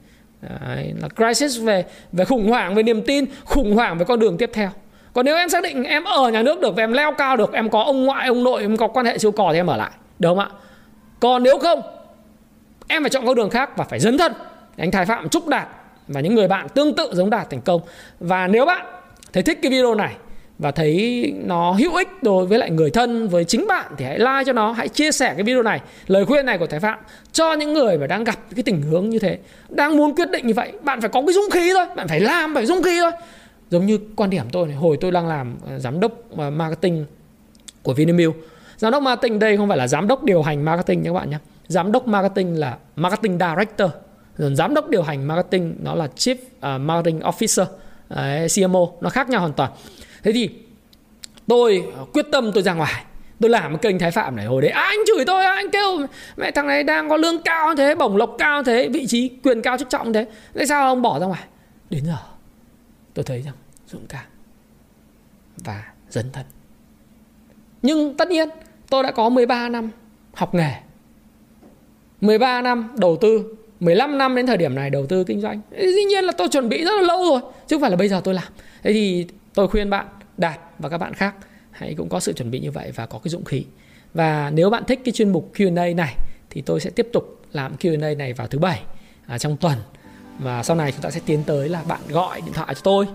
Đấy, 0.49 0.93
là 1.01 1.07
crisis 1.09 1.61
về 1.61 1.85
về 2.11 2.25
khủng 2.25 2.49
hoảng 2.49 2.75
về 2.75 2.83
niềm 2.83 3.01
tin 3.01 3.25
khủng 3.45 3.75
hoảng 3.75 3.97
về 3.97 4.05
con 4.05 4.19
đường 4.19 4.37
tiếp 4.37 4.49
theo. 4.53 4.69
Còn 5.13 5.25
nếu 5.25 5.35
em 5.35 5.49
xác 5.49 5.63
định 5.63 5.83
em 5.83 6.03
ở 6.03 6.29
nhà 6.29 6.41
nước 6.41 6.61
được 6.61 6.75
và 6.75 6.83
em 6.83 6.93
leo 6.93 7.11
cao 7.17 7.37
được 7.37 7.53
em 7.53 7.69
có 7.69 7.83
ông 7.83 8.05
ngoại 8.05 8.27
ông 8.27 8.43
nội 8.43 8.61
em 8.61 8.77
có 8.77 8.87
quan 8.87 9.05
hệ 9.05 9.17
siêu 9.17 9.31
cò 9.31 9.49
thì 9.51 9.59
em 9.59 9.67
ở 9.67 9.77
lại. 9.77 9.91
Được 10.19 10.29
không 10.29 10.39
ạ? 10.39 10.49
Còn 11.19 11.43
nếu 11.43 11.59
không 11.59 11.81
em 12.87 13.03
phải 13.03 13.09
chọn 13.09 13.25
con 13.25 13.35
đường 13.35 13.49
khác 13.49 13.77
và 13.77 13.83
phải 13.83 13.99
dấn 13.99 14.17
thân. 14.17 14.33
Anh 14.77 14.91
Thái 14.91 15.05
Phạm 15.05 15.29
chúc 15.29 15.47
Đạt 15.47 15.67
và 16.07 16.21
những 16.21 16.35
người 16.35 16.47
bạn 16.47 16.69
tương 16.69 16.95
tự 16.95 17.09
giống 17.13 17.29
Đạt 17.29 17.49
thành 17.49 17.61
công. 17.61 17.81
Và 18.19 18.47
nếu 18.47 18.65
bạn 18.65 18.85
thấy 19.33 19.43
thích 19.43 19.59
cái 19.61 19.71
video 19.71 19.95
này 19.95 20.15
và 20.59 20.71
thấy 20.71 21.33
nó 21.45 21.71
hữu 21.71 21.95
ích 21.95 22.23
đối 22.23 22.45
với 22.45 22.57
lại 22.57 22.71
người 22.71 22.89
thân 22.89 23.27
với 23.27 23.43
chính 23.43 23.67
bạn 23.67 23.91
thì 23.97 24.05
hãy 24.05 24.19
like 24.19 24.43
cho 24.45 24.53
nó 24.53 24.71
hãy 24.71 24.87
chia 24.87 25.11
sẻ 25.11 25.33
cái 25.33 25.43
video 25.43 25.63
này 25.63 25.81
lời 26.07 26.25
khuyên 26.25 26.45
này 26.45 26.57
của 26.57 26.67
thái 26.67 26.79
phạm 26.79 26.99
cho 27.31 27.53
những 27.53 27.73
người 27.73 27.97
mà 27.97 28.07
đang 28.07 28.23
gặp 28.23 28.39
cái 28.55 28.63
tình 28.63 28.81
huống 28.81 29.09
như 29.09 29.19
thế 29.19 29.37
đang 29.69 29.97
muốn 29.97 30.15
quyết 30.15 30.31
định 30.31 30.47
như 30.47 30.53
vậy. 30.53 30.71
Bạn 30.83 31.01
phải 31.01 31.09
có 31.09 31.21
cái 31.21 31.33
dũng 31.33 31.49
khí 31.51 31.71
thôi 31.73 31.85
bạn 31.95 32.07
phải 32.07 32.19
làm 32.19 32.53
phải 32.53 32.65
dũng 32.65 32.83
khí 32.83 32.99
thôi. 33.01 33.11
Giống 33.69 33.85
như 33.85 33.99
quan 34.15 34.29
điểm 34.29 34.45
tôi 34.51 34.67
này 34.67 34.75
hồi 34.75 34.97
tôi 35.01 35.11
đang 35.11 35.27
làm 35.27 35.55
ờ, 35.67 35.79
giám 35.79 35.99
đốc 35.99 36.11
ờ, 36.37 36.49
marketing 36.49 37.05
của 37.83 37.93
Vinamilk. 37.93 38.35
Giám 38.77 38.91
đốc 38.91 39.03
marketing 39.03 39.39
đây 39.39 39.57
không 39.57 39.67
phải 39.67 39.77
là 39.77 39.87
giám 39.87 40.07
đốc 40.07 40.23
điều 40.23 40.41
hành 40.41 40.65
marketing 40.65 41.01
nhé 41.01 41.09
các 41.09 41.13
bạn 41.13 41.29
nhé. 41.29 41.37
Giám 41.67 41.91
đốc 41.91 42.07
marketing 42.07 42.59
là 42.59 42.77
marketing 42.95 43.39
director. 43.39 43.91
Rồi 44.37 44.55
giám 44.55 44.73
đốc 44.73 44.89
điều 44.89 45.03
hành 45.03 45.27
marketing 45.27 45.75
nó 45.83 45.95
là 45.95 46.07
chief 46.15 46.35
ờ, 46.59 46.77
marketing 46.77 47.19
officer 47.19 47.65
Đấy, 48.09 48.47
CMO 48.55 48.87
nó 49.01 49.09
khác 49.09 49.29
nhau 49.29 49.39
hoàn 49.39 49.53
toàn 49.53 49.71
thế 50.25 50.31
thì 50.33 50.49
tôi 51.47 51.83
quyết 52.13 52.25
tâm 52.31 52.51
tôi 52.53 52.63
ra 52.63 52.73
ngoài. 52.73 53.03
Tôi 53.39 53.49
làm 53.49 53.71
cái 53.71 53.77
kênh 53.81 53.99
thái 53.99 54.11
phạm 54.11 54.35
này 54.35 54.45
hồi 54.45 54.61
đấy. 54.61 54.71
À, 54.71 54.81
anh 54.81 54.99
chửi 55.07 55.25
tôi, 55.25 55.45
anh 55.45 55.69
kêu 55.71 56.07
mẹ 56.37 56.51
thằng 56.51 56.67
này 56.67 56.83
đang 56.83 57.09
có 57.09 57.17
lương 57.17 57.41
cao 57.41 57.75
thế, 57.75 57.95
bổng 57.95 58.17
lộc 58.17 58.35
cao 58.37 58.63
thế, 58.63 58.89
vị 58.89 59.07
trí 59.07 59.29
quyền 59.43 59.61
cao 59.61 59.77
chức 59.77 59.89
trọng 59.89 60.13
thế. 60.13 60.25
Tại 60.53 60.67
sao 60.67 60.87
ông 60.87 61.01
bỏ 61.01 61.19
ra 61.19 61.25
ngoài? 61.25 61.43
Đến 61.89 62.05
giờ, 62.05 62.17
tôi 63.13 63.25
thấy 63.25 63.41
rằng 63.41 63.53
dũng 63.87 64.05
cảm 64.09 64.25
và 65.57 65.83
dấn 66.09 66.31
thân. 66.31 66.45
Nhưng 67.81 68.17
tất 68.17 68.29
nhiên, 68.29 68.49
tôi 68.89 69.03
đã 69.03 69.11
có 69.11 69.29
13 69.29 69.69
năm 69.69 69.89
học 70.33 70.55
nghề 70.55 70.71
13 72.21 72.61
năm 72.61 72.95
đầu 72.97 73.17
tư 73.21 73.55
15 73.79 74.17
năm 74.17 74.35
đến 74.35 74.47
thời 74.47 74.57
điểm 74.57 74.75
này 74.75 74.89
đầu 74.89 75.05
tư 75.05 75.23
kinh 75.23 75.41
doanh. 75.41 75.61
Dĩ 75.77 76.03
nhiên 76.03 76.23
là 76.23 76.31
tôi 76.31 76.47
chuẩn 76.47 76.69
bị 76.69 76.83
rất 76.83 76.95
là 76.95 77.01
lâu 77.01 77.25
rồi, 77.29 77.41
chứ 77.67 77.75
không 77.75 77.81
phải 77.81 77.91
là 77.91 77.97
bây 77.97 78.07
giờ 78.07 78.21
tôi 78.23 78.33
làm. 78.33 78.53
Thế 78.83 78.93
thì 78.93 79.27
tôi 79.55 79.67
khuyên 79.67 79.89
bạn 79.89 80.07
đạt 80.37 80.59
và 80.79 80.89
các 80.89 80.97
bạn 80.97 81.13
khác 81.13 81.35
hãy 81.71 81.95
cũng 81.97 82.09
có 82.09 82.19
sự 82.19 82.33
chuẩn 82.33 82.51
bị 82.51 82.59
như 82.59 82.71
vậy 82.71 82.91
và 82.95 83.05
có 83.05 83.19
cái 83.19 83.29
dũng 83.29 83.45
khí. 83.45 83.65
Và 84.13 84.49
nếu 84.49 84.69
bạn 84.69 84.83
thích 84.87 84.99
cái 85.05 85.11
chuyên 85.11 85.29
mục 85.29 85.51
Q&A 85.55 85.95
này 85.95 86.15
thì 86.49 86.61
tôi 86.61 86.79
sẽ 86.79 86.89
tiếp 86.89 87.07
tục 87.13 87.41
làm 87.51 87.75
Q&A 87.75 88.17
này 88.17 88.33
vào 88.33 88.47
thứ 88.47 88.59
bảy 88.59 88.81
à, 89.27 89.37
trong 89.37 89.57
tuần. 89.57 89.77
Và 90.39 90.63
sau 90.63 90.75
này 90.75 90.91
chúng 90.91 91.01
ta 91.01 91.09
sẽ 91.09 91.19
tiến 91.25 91.43
tới 91.43 91.69
là 91.69 91.83
bạn 91.83 92.01
gọi 92.09 92.41
điện 92.41 92.53
thoại 92.53 92.75
cho 92.75 92.81
tôi. 92.83 93.07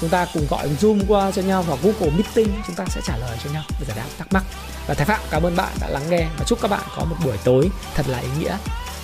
Chúng 0.00 0.10
ta 0.10 0.26
cùng 0.34 0.46
gọi 0.50 0.68
zoom 0.68 1.00
qua 1.08 1.30
cho 1.32 1.42
nhau 1.42 1.62
hoặc 1.62 1.78
google 1.82 2.10
meeting 2.10 2.48
chúng 2.66 2.76
ta 2.76 2.84
sẽ 2.88 3.00
trả 3.04 3.16
lời 3.16 3.38
cho 3.44 3.50
nhau. 3.52 3.62
Để 3.80 3.86
giải 3.88 3.96
đáp 3.96 4.06
thắc 4.18 4.32
mắc. 4.32 4.42
Và 4.86 4.94
thái 4.94 5.06
phạm 5.06 5.20
cảm 5.30 5.42
ơn 5.42 5.56
bạn 5.56 5.72
đã 5.80 5.88
lắng 5.88 6.10
nghe 6.10 6.26
và 6.38 6.44
chúc 6.46 6.58
các 6.62 6.70
bạn 6.70 6.82
có 6.96 7.04
một 7.04 7.16
buổi 7.24 7.36
tối 7.44 7.70
thật 7.94 8.06
là 8.08 8.18
ý 8.18 8.28
nghĩa. 8.40 8.56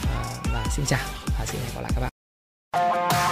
À, 0.07 0.24
và 0.52 0.66
xin 0.70 0.87
chào 0.87 1.07
và 1.38 1.46
xin 1.46 1.61
hẹn 1.61 1.74
gặp 1.74 1.81
lại 1.81 1.90
các 1.94 2.00
bạn. 2.00 3.32